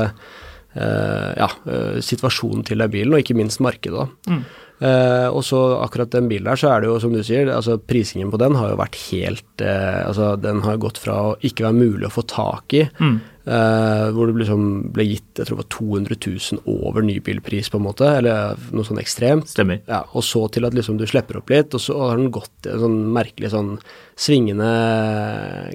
[0.73, 4.07] eh, ja, eh, situasjonen til den bilen, og ikke minst markedet.
[4.07, 4.37] da.
[4.37, 4.47] Mm.
[4.77, 7.79] Eh, og så akkurat den bilen der, så er det jo som du sier, altså
[7.81, 11.65] prisingen på den har jo vært helt uh, Altså den har gått fra å ikke
[11.65, 13.15] være mulig å få tak i, mm.
[13.49, 16.19] uh, hvor det liksom ble gitt jeg tror det var 200
[16.61, 19.49] 000 over nybilpris, på en måte, eller noe sånn ekstremt.
[19.49, 19.81] Stemmer.
[19.89, 22.69] Ja, og så til at liksom du slipper opp litt, og så har den gått
[22.69, 23.75] i en sånn merkelig sånn
[24.17, 24.71] svingende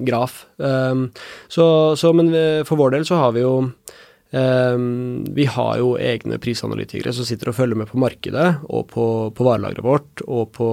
[0.07, 0.45] graf.
[0.63, 1.09] Um,
[1.51, 1.67] så,
[1.99, 2.31] så, men
[2.67, 3.55] for vår del så har vi jo
[4.33, 9.07] vi har jo egne prisanalytikere som sitter og følger med på markedet og på,
[9.37, 10.69] på varelageret vårt og på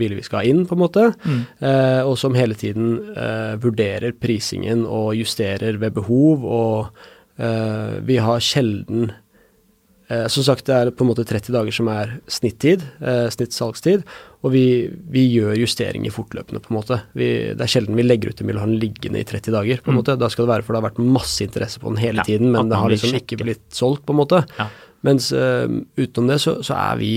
[0.00, 1.40] biler vi skal ha inn, på en måte, mm.
[1.62, 6.42] uh, og som hele tiden uh, vurderer prisingen og justerer ved behov.
[6.42, 7.04] Og
[7.38, 9.12] uh, vi har sjelden
[10.12, 14.04] Eh, som sagt, det er på en måte 30 dager som er snittid, eh, snittsalgstid,
[14.44, 16.98] og vi, vi, gjør justeringer fortløpende, på en måte.
[17.16, 19.96] Vi, det er sjelden vi legger ut en den liggende i 30 dager, på en
[19.96, 20.00] mm.
[20.02, 20.16] måte.
[20.20, 22.52] Da skal det være for det har vært masse interesse på den hele ja, tiden,
[22.52, 24.42] men det har liksom ikke blitt solgt, på en måte.
[24.58, 24.68] Ja.
[25.08, 25.64] Mens uh,
[25.96, 27.14] utenom det så, så, er vi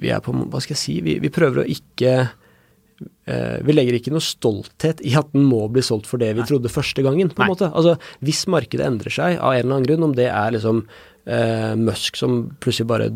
[0.00, 0.96] vi er på, Hva skal jeg si?
[1.02, 5.64] Vi, vi prøver å ikke uh, vi legger ikke noe stolthet i at den må
[5.72, 6.48] bli solgt for det vi Nei.
[6.50, 7.34] trodde første gangen.
[7.34, 7.70] på en måte.
[7.74, 11.74] Altså, Hvis markedet endrer seg av en eller annen grunn, om det er liksom uh,
[11.90, 13.10] Musk som plutselig bare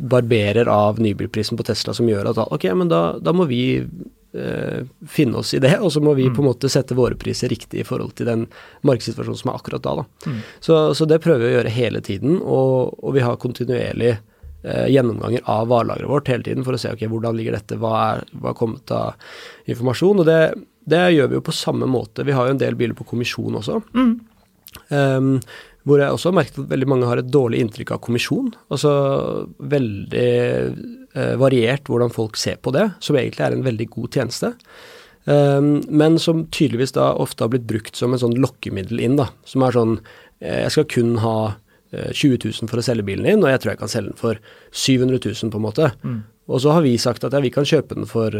[0.00, 4.86] barberer av nybilprisen på Tesla, som gjør at ok, men da, da må vi eh,
[5.08, 6.34] finne oss i det, og så må vi mm.
[6.36, 8.46] på en måte sette våre priser riktig i forhold til den
[8.86, 9.94] markedssituasjonen som er akkurat da.
[10.00, 10.30] da.
[10.30, 10.40] Mm.
[10.60, 14.88] Så, så, det prøver vi å gjøre hele tiden, og, og vi har kontinuerlig eh,
[14.94, 18.26] gjennomganger av varelageret vårt hele tiden for å se ok, hvordan ligger dette, hva er,
[18.32, 19.30] hva er kommet av
[19.70, 20.22] informasjon.
[20.24, 20.40] og det,
[20.90, 22.26] det, gjør vi jo på samme måte.
[22.26, 23.80] Vi har jo en del biler på kommisjon også.
[23.96, 24.18] Mm.
[24.90, 25.40] Um,
[25.88, 28.50] hvor jeg også har merket at veldig mange har et dårlig inntrykk av kommisjon.
[28.72, 28.90] Altså
[29.72, 30.30] veldig
[31.16, 34.52] eh, variert hvordan folk ser på det, som egentlig er en veldig god tjeneste.
[35.24, 39.28] Um, men som tydeligvis da ofte har blitt brukt som en sånn lokkemiddel inn, da.
[39.48, 39.98] Som er sånn
[40.40, 41.36] eh, Jeg skal kun ha
[41.92, 44.20] 20 eh, 000 for å selge bilen din, og jeg tror jeg kan selge den
[44.20, 45.90] for 700 000, på en måte.
[46.04, 46.20] Mm.
[46.50, 48.34] Og så har vi sagt at ja, vi kan kjøpe den for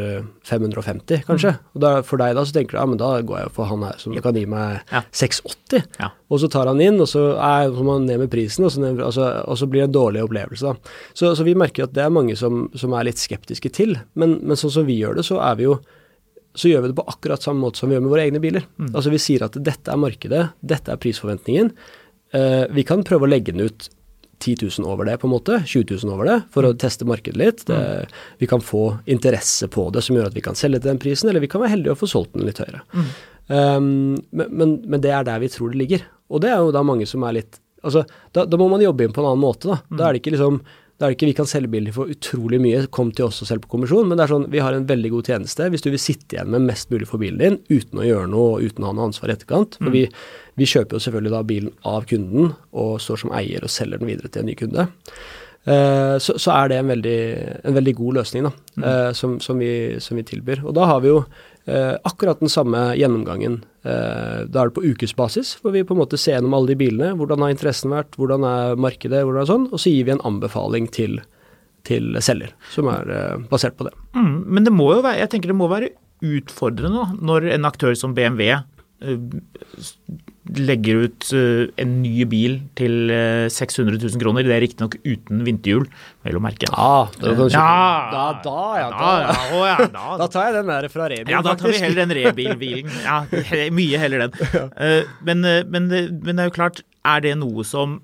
[0.49, 1.53] 550, eh, kanskje.
[1.55, 1.69] Mm.
[1.77, 3.85] Og da, for deg da så tenker du ja, men da går jeg for han
[3.87, 5.05] her som kan gi meg ja.
[5.15, 5.87] 680.
[6.01, 6.11] Ja.
[6.31, 8.99] Og så tar han inn, og så er man ned med prisen, og så, ned,
[9.07, 10.73] altså, og så blir det en dårlig opplevelse.
[10.73, 10.99] da.
[11.15, 13.95] Så, så, vi merker at det er mange som, som er litt skeptiske til.
[14.19, 15.79] Men, men, sånn som vi gjør det, så er vi jo
[16.59, 18.65] så gjør vi det på akkurat samme måte som vi gjør med våre egne biler.
[18.75, 18.89] Mm.
[18.91, 21.71] Altså Vi sier at dette er markedet, dette er prisforventningen.
[22.35, 23.87] Uh, vi kan prøve å legge den ut
[24.41, 27.41] 10 000 over det, på en måte, 20 000 over det, for å teste markedet
[27.41, 27.65] litt.
[27.69, 27.81] Det,
[28.41, 31.31] vi kan få interesse på det som gjør at vi kan selge til den prisen,
[31.31, 32.83] eller vi kan være heldige og få solgt den litt høyere.
[32.95, 33.11] Mm.
[33.51, 33.89] Um,
[34.31, 36.05] men, men, det er der vi tror det ligger.
[36.31, 38.03] Og det er jo da mange som er litt Altså,
[38.37, 39.79] da, da må man jobbe inn på en annen måte, da.
[39.89, 39.95] Mm.
[39.97, 40.59] Da er det ikke liksom
[41.01, 43.49] da er det ikke vi kan selge bilder for utrolig mye, kom til oss og
[43.49, 45.89] selg på kommisjon, men det er sånn, vi har en veldig god tjeneste hvis du
[45.95, 48.85] vil sitte igjen med mest mulig for bilen din uten å gjøre noe og uten
[48.85, 49.79] å ha noe ansvar i etterkant.
[49.81, 49.95] For mm.
[49.97, 50.03] vi,
[50.61, 54.13] vi, kjøper jo selvfølgelig da bilen av kunden og står som eier og selger den
[54.13, 54.89] videre til en ny kunde.
[55.69, 57.21] Uh, så, så, er det en veldig,
[57.69, 58.85] en veldig god løsning da, mm.
[58.85, 60.63] uh, som, som, vi, som, vi, tilbyr.
[60.65, 64.85] Og da har vi jo uh, akkurat den samme gjennomgangen Eh, da er det på
[64.85, 67.15] ukesbasis, hvor vi på en måte ser gjennom alle de bilene.
[67.17, 69.69] Hvordan har interessen vært, hvordan er markedet, hvordan er sånn.
[69.71, 71.21] Og så gir vi en anbefaling til,
[71.89, 73.15] til selger, som er
[73.53, 73.95] basert på det.
[74.17, 77.97] Mm, men det må jo være, jeg tenker det må være utfordrende når en aktør
[77.97, 78.53] som BMW
[80.49, 84.47] legger ut uh, en ny bil til uh, 600 000 kroner.
[84.49, 85.85] Det er riktignok uten vinterhjul,
[86.27, 86.71] vel å merke.
[86.73, 87.47] Ja, da, da,
[88.45, 89.77] da, ja, Da, ja, å, ja,
[90.23, 90.29] da.
[90.33, 92.93] tar jeg den der fra Rebil, Ja, da tar vi heller den rebil-bilen.
[93.07, 93.21] Ja,
[93.75, 94.71] mye heller den.
[94.81, 97.99] Eh, men, eh, men, men det er jo klart, er det noe som,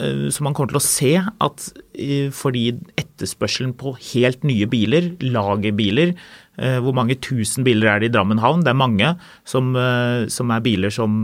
[0.00, 2.68] eh, som man kommer til å se at eh, fordi
[3.00, 6.47] etterspørselen på helt nye biler, lagerbiler, eh,
[6.82, 8.64] hvor mange tusen biler er det i Drammen havn?
[8.66, 9.12] Det er mange
[9.46, 11.14] som, eh, som er biler som,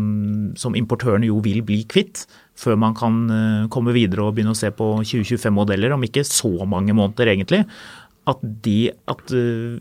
[0.61, 2.25] som importørene jo vil bli kvitt.
[2.59, 6.53] Før man kan eh, komme videre og begynne å se på 2025-modeller, om ikke så
[6.71, 7.65] mange måneder egentlig
[8.25, 9.33] at de, at,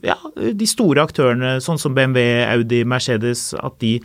[0.03, 4.01] ja, de store aktørene, sånn som BMW, Audi, Mercedes, at de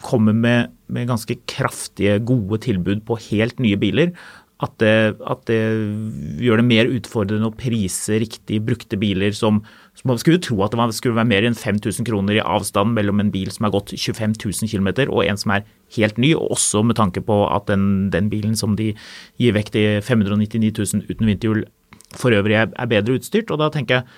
[0.00, 4.14] kommer med, med ganske kraftige, gode tilbud på helt nye biler.
[4.62, 5.58] At det, at det
[6.42, 9.60] gjør det mer utfordrende å prise riktig brukte biler som,
[9.92, 13.20] som Man skulle tro at det skulle være mer enn 5000 kroner i avstand mellom
[13.20, 15.66] en bil som har gått 25 000 km og en som er
[15.96, 18.94] helt ny, og også med tanke på at den, den bilen som de
[19.36, 21.64] gir vekk til 599 000 uten vinterhjul,
[22.16, 23.52] for øvrig er, er bedre utstyrt.
[23.52, 24.08] Og da tenker jeg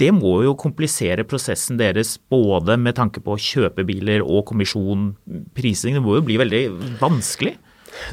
[0.00, 5.10] det må jo komplisere prosessen deres både med tanke på kjøpebiler og kommisjon,
[5.52, 5.98] prising.
[5.98, 6.62] Det må jo bli veldig
[7.02, 7.58] vanskelig.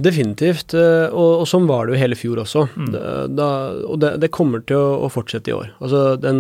[0.04, 2.62] Definitivt, eh, og, og sånn var det jo hele fjor også.
[2.76, 2.92] Mm.
[3.38, 3.50] Da,
[3.88, 5.68] og det, det kommer til å, å fortsette i år.
[5.82, 6.38] Altså, den,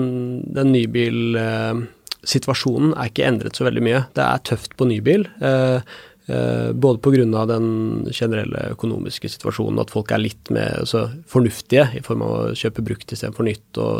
[0.57, 4.01] den nybilsituasjonen er ikke endret så veldig mye.
[4.17, 5.21] Det er tøft på nybil.
[5.41, 5.79] Eh,
[6.27, 7.45] eh, både pga.
[7.53, 7.67] den
[8.11, 12.85] generelle økonomiske situasjonen, at folk er litt mer altså, fornuftige i form av å kjøpe
[12.85, 13.93] brukt istedenfor nytt og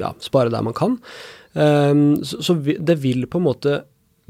[0.00, 0.92] ja, spare der man kan.
[1.54, 3.72] Eh, så, så vi, det vil på en måte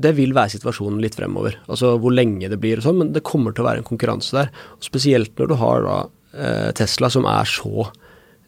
[0.03, 1.59] det vil være situasjonen litt fremover.
[1.71, 4.37] Altså hvor lenge det blir og sånn, men det kommer til å være en konkurranse
[4.37, 4.53] der.
[4.77, 5.99] Og spesielt når du har da
[6.37, 7.87] eh, Tesla som er så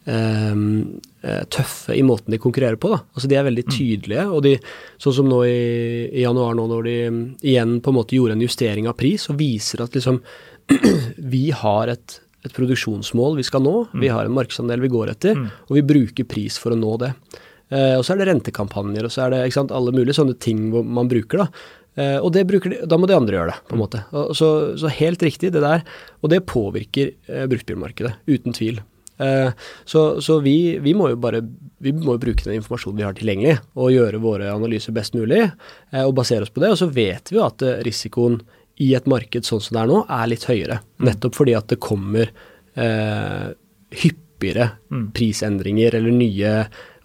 [0.05, 0.57] eh,
[1.25, 2.91] eh, tøffe i måten de konkurrerer på.
[2.93, 3.01] da.
[3.13, 4.57] Altså De er veldig tydelige, og de,
[5.01, 5.55] sånn som nå i,
[6.11, 9.29] i januar, nå når de mm, igjen på en måte gjorde en justering av pris,
[9.31, 10.21] og viser at liksom
[11.35, 15.45] vi har et, et produksjonsmål vi skal nå, vi har en markedsandel vi går etter,
[15.67, 17.13] og vi bruker pris for å nå det.
[17.73, 20.69] Eh, og så er det rentekampanjer, og så er det sant, alle mulige sånne ting
[20.73, 21.45] hvor man bruker.
[21.45, 21.49] Da
[21.95, 24.01] Eh, og det bruker de, da må de andre gjøre det, på en måte.
[24.15, 24.49] Og, så,
[24.79, 25.85] så helt riktig, det der.
[26.21, 28.81] Og det påvirker eh, bruktbilmarkedet, uten tvil.
[29.23, 31.39] Eh, så så vi, vi må jo bare
[31.85, 35.43] vi må jo bruke den informasjonen vi har tilgjengelig, og gjøre våre analyser best mulig,
[36.01, 36.71] og basere oss på det.
[36.73, 38.39] Og så vet vi jo at risikoen
[38.81, 40.79] i et marked sånn som det er nå, er litt høyere.
[41.05, 42.31] Nettopp fordi at det kommer
[42.73, 43.45] eh,
[44.01, 44.71] hyppigere
[45.15, 46.55] prisendringer eller nye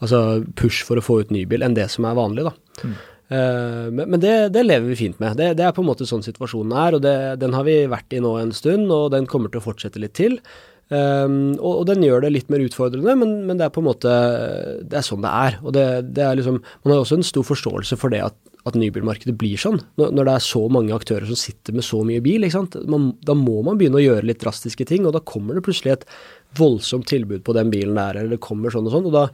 [0.00, 2.48] altså push for å få ut ny bil enn det som er vanlig.
[2.48, 2.90] da.
[3.30, 5.36] Eh, men men det, det lever vi fint med.
[5.38, 8.16] Det, det er på en måte sånn situasjonen er, og det, den har vi vært
[8.16, 10.40] i nå en stund, og den kommer til å fortsette litt til.
[10.90, 13.86] Um, og, og den gjør det litt mer utfordrende, men, men det er på en
[13.86, 14.10] måte
[14.90, 15.58] Det er sånn det er.
[15.62, 15.84] Og det,
[16.16, 18.34] det er liksom Man har også en stor forståelse for det at,
[18.66, 19.78] at nybilmarkedet blir sånn.
[20.00, 22.64] Når, når det er så mange aktører som sitter med så mye bil, ikke?
[22.90, 25.94] Man, da må man begynne å gjøre litt drastiske ting, og da kommer det plutselig
[25.94, 26.08] et
[26.58, 29.06] voldsomt tilbud på den bilen der, eller det kommer sånn og sånn.
[29.12, 29.28] og da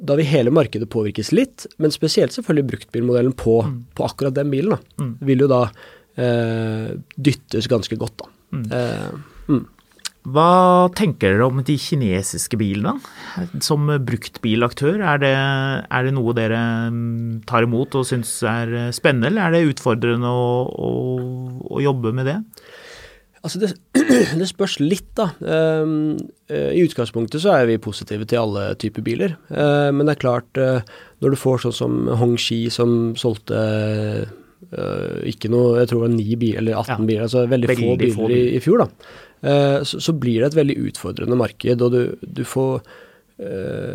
[0.00, 3.60] da vil hele markedet påvirkes litt, men spesielt selvfølgelig bruktbilmodellen på,
[3.96, 4.76] på akkurat den bilen.
[4.76, 5.10] da.
[5.28, 5.66] Vil jo da
[6.16, 8.30] eh, dyttes ganske godt, da.
[8.78, 9.62] Eh, mm.
[10.30, 12.98] Hva tenker dere om de kinesiske bilene?
[13.64, 16.60] Som bruktbilaktør, er det, er det noe dere
[16.92, 20.90] mm, tar imot og syns er spennende, eller er det utfordrende å, å,
[21.72, 22.38] å jobbe med det?
[23.40, 23.70] Altså det,
[24.40, 25.30] det spørs litt, da.
[25.40, 26.18] Um,
[26.52, 29.36] I utgangspunktet så er vi positive til alle typer biler.
[29.48, 30.84] Uh, men det er klart, uh,
[31.24, 36.16] når du får sånn som Hongxi som solgte uh, ikke noe, jeg tror det var
[36.18, 37.00] ni biler, eller 18 Ja.
[37.08, 39.10] biler, altså veldig, få biler, få I, i fjor, da.
[39.88, 42.82] Så, så blir det et veldig utfordrende marked, og du, du får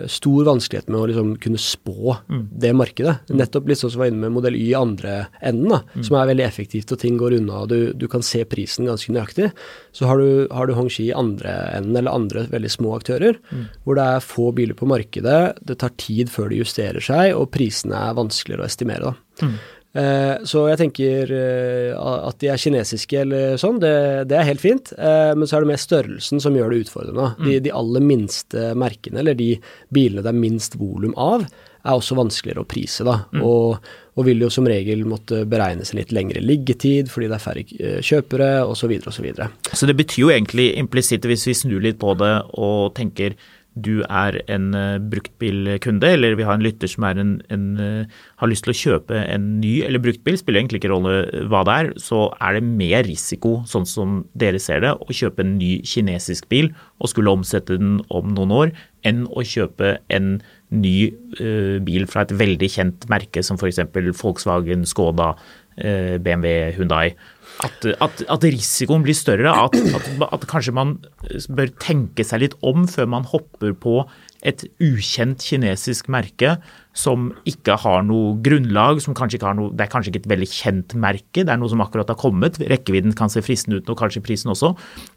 [0.10, 2.16] stor vanskelighet med å liksom kunne spå
[2.50, 3.28] det markedet.
[3.30, 6.18] Nettopp litt sånn som vi var inne med modell Y i andre enden, da, som
[6.18, 9.52] er veldig effektivt og ting går unna og du, du kan se prisen ganske nøyaktig.
[9.96, 13.38] Så har du, har du Hongxi i andre enden, eller andre veldig små aktører,
[13.86, 17.52] hvor det er få biler på markedet, det tar tid før de justerer seg, og
[17.54, 19.14] prisene er vanskeligere å estimere.
[19.14, 19.48] da.
[19.96, 23.93] Eh, så jeg tenker eh, at de er kinesiske eller sånn, det,
[24.32, 24.91] det er helt fint.
[24.98, 27.30] Eh, men så er det mer størrelsen som gjør det utfordrende.
[27.46, 29.54] De, de aller minste merkene, eller de
[29.96, 31.48] bilene det er minst volum av,
[31.86, 33.06] er også vanskeligere å prise.
[33.08, 33.78] da, og,
[34.18, 38.00] og vil jo som regel måtte beregnes en litt lengre liggetid fordi det er færre
[38.04, 38.96] kjøpere osv.
[39.12, 39.28] osv.
[39.72, 43.38] Så det betyr jo egentlig implisitt, hvis vi snur litt på det og tenker
[43.76, 48.49] du er en uh, bruktbilkunde, eller vi har en lytter som en, en, uh, har
[48.51, 51.91] lyst til å kjøpe en ny eller bruktbil, spiller egentlig ikke rolle hva det er,
[51.99, 56.47] så er det mer risiko, sånn som dere ser det, å kjøpe en ny kinesisk
[56.51, 56.71] bil
[57.03, 58.73] og skulle omsette den om noen år,
[59.05, 60.38] enn å kjøpe en
[60.73, 60.95] ny
[61.86, 63.84] bil fra et veldig kjent merke som f.eks.
[64.17, 65.36] Volkswagen, Skoda,
[65.78, 67.11] BMW, Hyundai.
[67.64, 69.51] At, at, at risikoen blir større.
[69.51, 69.76] At,
[70.28, 70.97] at, kanskje man
[71.56, 74.01] bør tenke seg litt om før man hopper på
[74.45, 76.56] et ukjent kinesisk merke
[76.95, 80.32] som ikke har noe grunnlag, som kanskje ikke har noe, det er kanskje ikke et
[80.36, 82.60] veldig kjent merke, det er noe som akkurat har kommet.
[82.62, 84.74] Rekkevidden kan se fristende ut, og kanskje prisen også.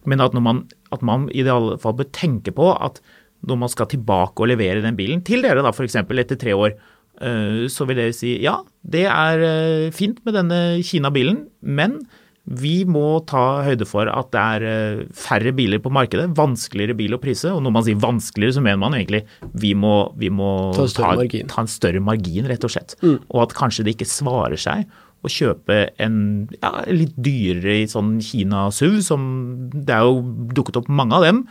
[0.09, 0.65] Men at, man,
[0.95, 3.03] at man i det alle fall bør tenke på at
[3.47, 6.01] når man skal tilbake og levere den bilen til dere, da f.eks.
[6.01, 6.75] etter tre år,
[7.23, 12.01] eh, så vil dere si ja, det er eh, fint med denne Kina-bilen, men
[12.49, 17.17] vi må ta høyde for at det er eh, færre biler på markedet, vanskeligere bil
[17.17, 17.51] å prise.
[17.53, 19.25] Og når man sier vanskeligere, så mener man egentlig
[19.61, 22.97] vi må, vi må ta, en ta, ta, en større margin, rett og slett.
[23.03, 23.19] Mm.
[23.27, 24.89] Og at kanskje det ikke svarer seg
[25.27, 26.21] å kjøpe en
[26.55, 29.27] ja, litt dyrere sånn Kina-SUV, som
[29.75, 30.23] det er jo
[30.57, 31.43] dukket opp mange av dem.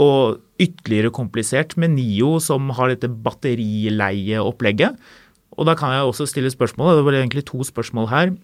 [0.00, 4.98] Og ytterligere komplisert med Nio, som har dette batterileieopplegget.
[5.54, 8.34] Og da kan jeg også stille spørsmål, det var egentlig to spørsmål her.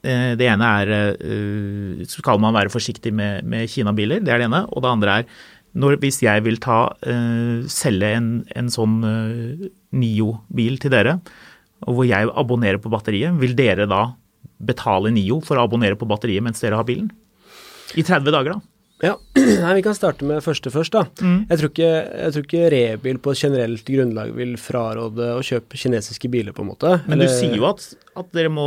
[0.00, 4.48] Eh, det ene er eh, skal man være forsiktig med, med Kina-biler, det er det
[4.50, 4.64] ene.
[4.72, 5.28] Og det andre er
[5.80, 8.96] når, hvis jeg vil ta, uh, selge en, en sånn
[9.94, 11.12] Nio-bil til dere,
[11.86, 14.08] og hvor jeg abonnerer på batteriet, vil dere da
[14.58, 17.12] betale Nio for å abonnere på batteriet mens dere har bilen?
[17.94, 18.70] I 30 dager, da?
[19.00, 19.14] Ja,
[19.64, 20.92] Nei, Vi kan starte med første først.
[20.92, 21.06] da.
[21.24, 21.46] Mm.
[21.48, 26.30] Jeg, tror ikke, jeg, tror ikke, Rebil på generelt grunnlag vil fraråde å kjøpe kinesiske
[26.32, 26.96] biler, på en måte.
[27.08, 27.86] Men du sier jo at,
[28.18, 28.66] at dere må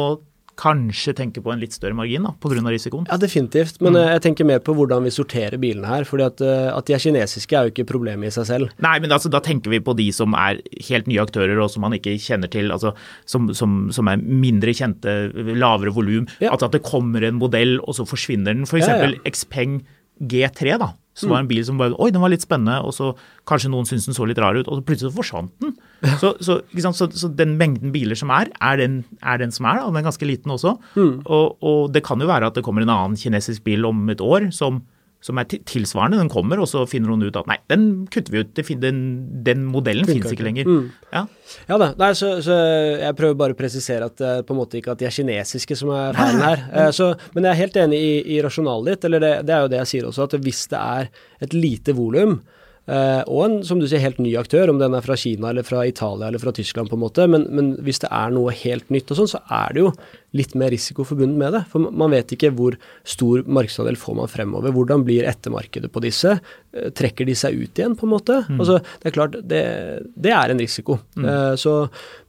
[0.60, 2.62] kanskje tenke på en litt større margin da, pga.
[2.70, 3.08] risikoen?
[3.10, 3.80] Ja, definitivt.
[3.82, 3.99] Men mm.
[4.01, 6.06] Eh, jeg tenker mer på hvordan vi sorterer bilene her.
[6.08, 8.74] fordi at, eh, at, de er kinesiske er jo ikke problemet i seg selv.
[8.84, 11.86] Nei, men altså, da tenker vi på de som er helt nye aktører og som
[11.86, 12.72] man ikke kjenner til.
[12.72, 12.93] altså
[13.26, 16.28] Som, som, som er mindre kjente, lavere volum.
[16.39, 16.54] Ja.
[16.54, 18.68] At, at, det kommer en modell, og så forsvinner den.
[18.70, 18.88] F.eks.
[18.88, 19.34] Ja, ja.
[19.34, 19.82] Xpeng
[20.22, 20.78] G3.
[20.78, 22.80] da, så var det en bil som bare Oi, den var litt spennende.
[22.88, 23.11] Og så
[23.49, 25.76] kanskje noen syntes den så litt rar ut, og så plutselig så forsvant den.
[26.20, 29.80] Så, så, så, så, den mengden biler som er, er den, er den som er,
[29.80, 30.76] da, og den er ganske liten også.
[30.97, 31.14] Mm.
[31.24, 34.24] Og, og, det kan jo være at det kommer en annen kinesisk bil om et
[34.24, 34.82] år som
[35.24, 36.20] som er tilsvarende.
[36.20, 38.64] Den kommer, og så finner hun ut at nei, den kutter vi ut.
[38.84, 39.04] Den,
[39.46, 40.68] den modellen finnes ikke lenger.
[40.68, 40.90] Mm.
[41.14, 41.24] Ja.
[41.70, 41.92] ja, da.
[42.00, 42.58] Nei, så, så,
[43.00, 45.78] jeg prøver bare å presisere at det på en måte ikke at de er kinesiske
[45.80, 46.66] som er feilen her.
[46.74, 49.64] Eh, så, men jeg er helt enig i, i rasjonalet ditt, eller det, det, er
[49.64, 51.10] jo det jeg sier også, at hvis det er
[51.48, 52.42] et lite volum,
[52.84, 55.64] Uh, og en som du sier, helt ny aktør, om den er fra Kina eller
[55.64, 57.28] fra Italia eller fra Tyskland, på en måte.
[57.32, 59.94] Men, men hvis det er noe helt nytt og sånn, så er det jo
[60.34, 61.62] litt mer risiko forbundet med det.
[61.70, 62.76] For man vet ikke hvor
[63.08, 64.74] stor markedsandel får man fremover.
[64.74, 66.36] Hvordan blir ettermarkedet på disse?
[66.74, 68.40] Eh, trekker de seg ut igjen, på en måte?
[68.50, 68.58] Mm.
[68.58, 69.62] Altså, det er klart, det,
[70.26, 70.98] det er en risiko.
[71.14, 71.28] Mm.
[71.30, 71.76] Eh, så,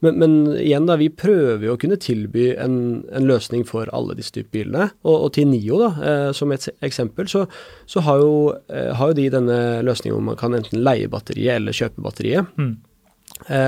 [0.05, 2.77] men, men, igjen, da, vi prøver jo å kunne tilby en,
[3.09, 4.89] en løsning for alle disse typer bilene.
[5.03, 7.47] Og, og, til NIO, da, eh, som et eksempel, så,
[7.89, 8.35] så har, jo,
[8.69, 12.53] har, jo, de denne løsningen hvor man kan enten leie batteriet eller kjøpe batteriet.
[12.61, 12.75] Mm.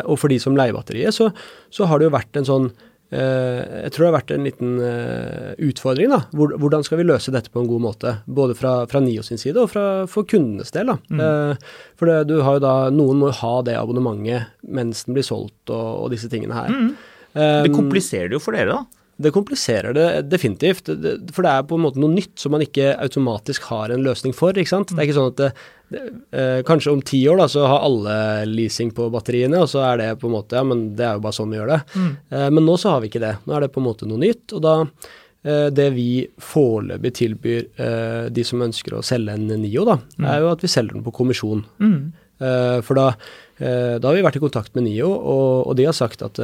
[0.08, 1.32] og for de som leier batteriet, så,
[1.74, 4.72] så har det jo vært en sånn Eh, jeg tror det har vært en liten
[4.84, 6.12] eh, utfordring.
[6.12, 8.16] da, Hvordan skal vi løse dette på en god måte?
[8.26, 10.92] Både fra, fra NIO sin side og fra, for kundenes del.
[10.92, 10.98] da.
[11.08, 11.22] Mm.
[11.24, 15.16] Eh, for det, du har jo da, Noen må jo ha det abonnementet mens den
[15.16, 16.74] blir solgt og, og disse tingene her.
[16.74, 16.92] Mm.
[17.38, 19.07] Det kompliserer det jo for dere, da?
[19.18, 20.92] Det kompliserer det definitivt.
[21.34, 24.36] For det er på en måte noe nytt som man ikke automatisk har en løsning
[24.38, 24.54] for.
[24.54, 24.94] ikke sant?
[24.94, 25.48] Det er ikke sånn at det,
[25.94, 26.04] det,
[26.38, 28.18] eh, Kanskje om ti år da, så har alle
[28.50, 31.24] leasing på batteriene, og så er det på en måte Ja, men det er jo
[31.26, 31.80] bare sånn vi gjør det.
[31.96, 32.12] Mm.
[32.30, 33.34] Eh, men nå så har vi ikke det.
[33.48, 34.54] Nå er det på en måte noe nytt.
[34.54, 36.12] Og da eh, Det vi
[36.52, 40.30] foreløpig tilbyr eh, de som ønsker å selge en Nio, da, mm.
[40.30, 41.66] er jo at vi selger den på kommisjon.
[41.82, 42.00] Mm.
[42.38, 43.10] Eh, for da
[43.58, 46.38] Eh, da har vi vært i kontakt med NIO, og, og de har sagt at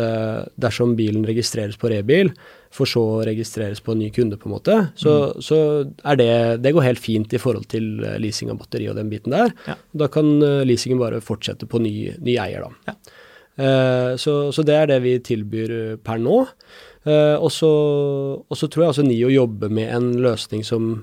[0.58, 2.34] dersom bilen registreres på rebil,
[2.74, 5.44] for så å registreres på en ny kunde, på en måte, så, mm.
[5.46, 5.60] så
[6.10, 6.32] er det
[6.64, 9.54] Det går helt fint i forhold til eh, leasing av batteri og den biten der.
[9.68, 9.78] Ja.
[10.04, 10.34] Da kan
[10.66, 12.94] leasingen bare fortsette på ny, ny eier, da.
[12.94, 13.20] Ja.
[14.18, 16.40] Så, så, det er det vi tilbyr per nå.
[17.06, 17.70] Og så
[18.50, 20.96] tror jeg altså NIO jobber med en løsning som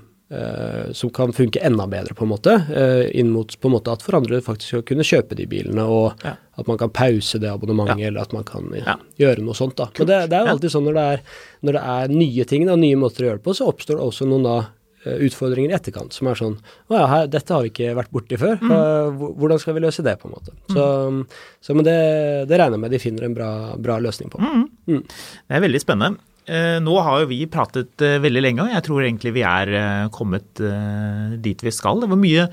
[0.95, 2.53] som kan funke enda bedre, på en måte.
[2.71, 5.83] Uh, inn mot på en måte at for andre faktisk skal kunne kjøpe de bilene,
[5.83, 6.37] og ja.
[6.55, 8.11] at man kan pause det abonnementet, ja.
[8.11, 9.75] eller at man kan ja, gjøre noe sånt.
[9.81, 9.89] da.
[9.97, 11.25] Men det, det, er jo alltid sånn når det er,
[11.67, 14.07] når det er nye ting, da, nye måter å gjøre det på, så oppstår det
[14.07, 14.59] også noen da
[15.01, 18.37] utfordringer i etterkant som er sånn Å ja, her, dette har vi ikke vært borti
[18.37, 18.59] før.
[18.61, 19.21] Mm.
[19.39, 20.53] hvordan skal vi løse det, på en måte.
[20.53, 20.75] Mm.
[20.75, 20.83] Så,
[21.65, 21.95] så, men det,
[22.51, 23.51] det, regner jeg med de finner en bra,
[23.81, 24.41] bra løsning på.
[24.41, 24.67] Mm.
[24.91, 25.01] mm.
[25.49, 26.30] Det er veldig spennende.
[26.49, 29.71] Eh, nå har jo vi pratet eh, veldig lenge, og jeg tror egentlig vi er
[29.77, 30.61] eh, kommet
[31.41, 32.01] dit vi skal.
[32.01, 32.47] Det var mye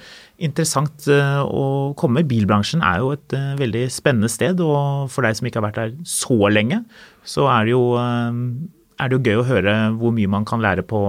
[0.44, 1.62] interessant å
[1.98, 2.26] komme.
[2.28, 5.94] Bilbransjen er jo et veldig spennende sted, og for deg som ikke har vært der
[6.06, 6.82] så lenge,
[7.26, 10.84] så er det jo, er det jo gøy å høre hvor mye man kan lære
[10.86, 11.00] på,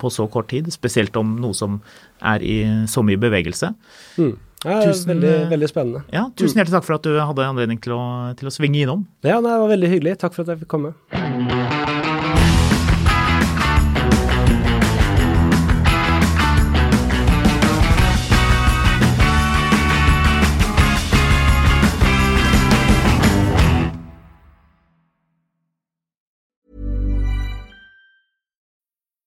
[0.00, 0.72] på, så kort tid.
[0.74, 1.78] Spesielt om noe som
[2.24, 2.56] er i
[2.90, 3.70] så mye bevegelse.
[4.18, 4.34] Mm.
[4.64, 6.02] Ja, tusen, veldig, veldig, spennende.
[6.14, 8.02] Ja, tusen hjertelig takk for at du hadde anledning til å,
[8.40, 9.04] til å svinge innom.
[9.26, 10.18] Ja, det var veldig hyggelig.
[10.24, 10.94] Takk for at jeg fikk komme.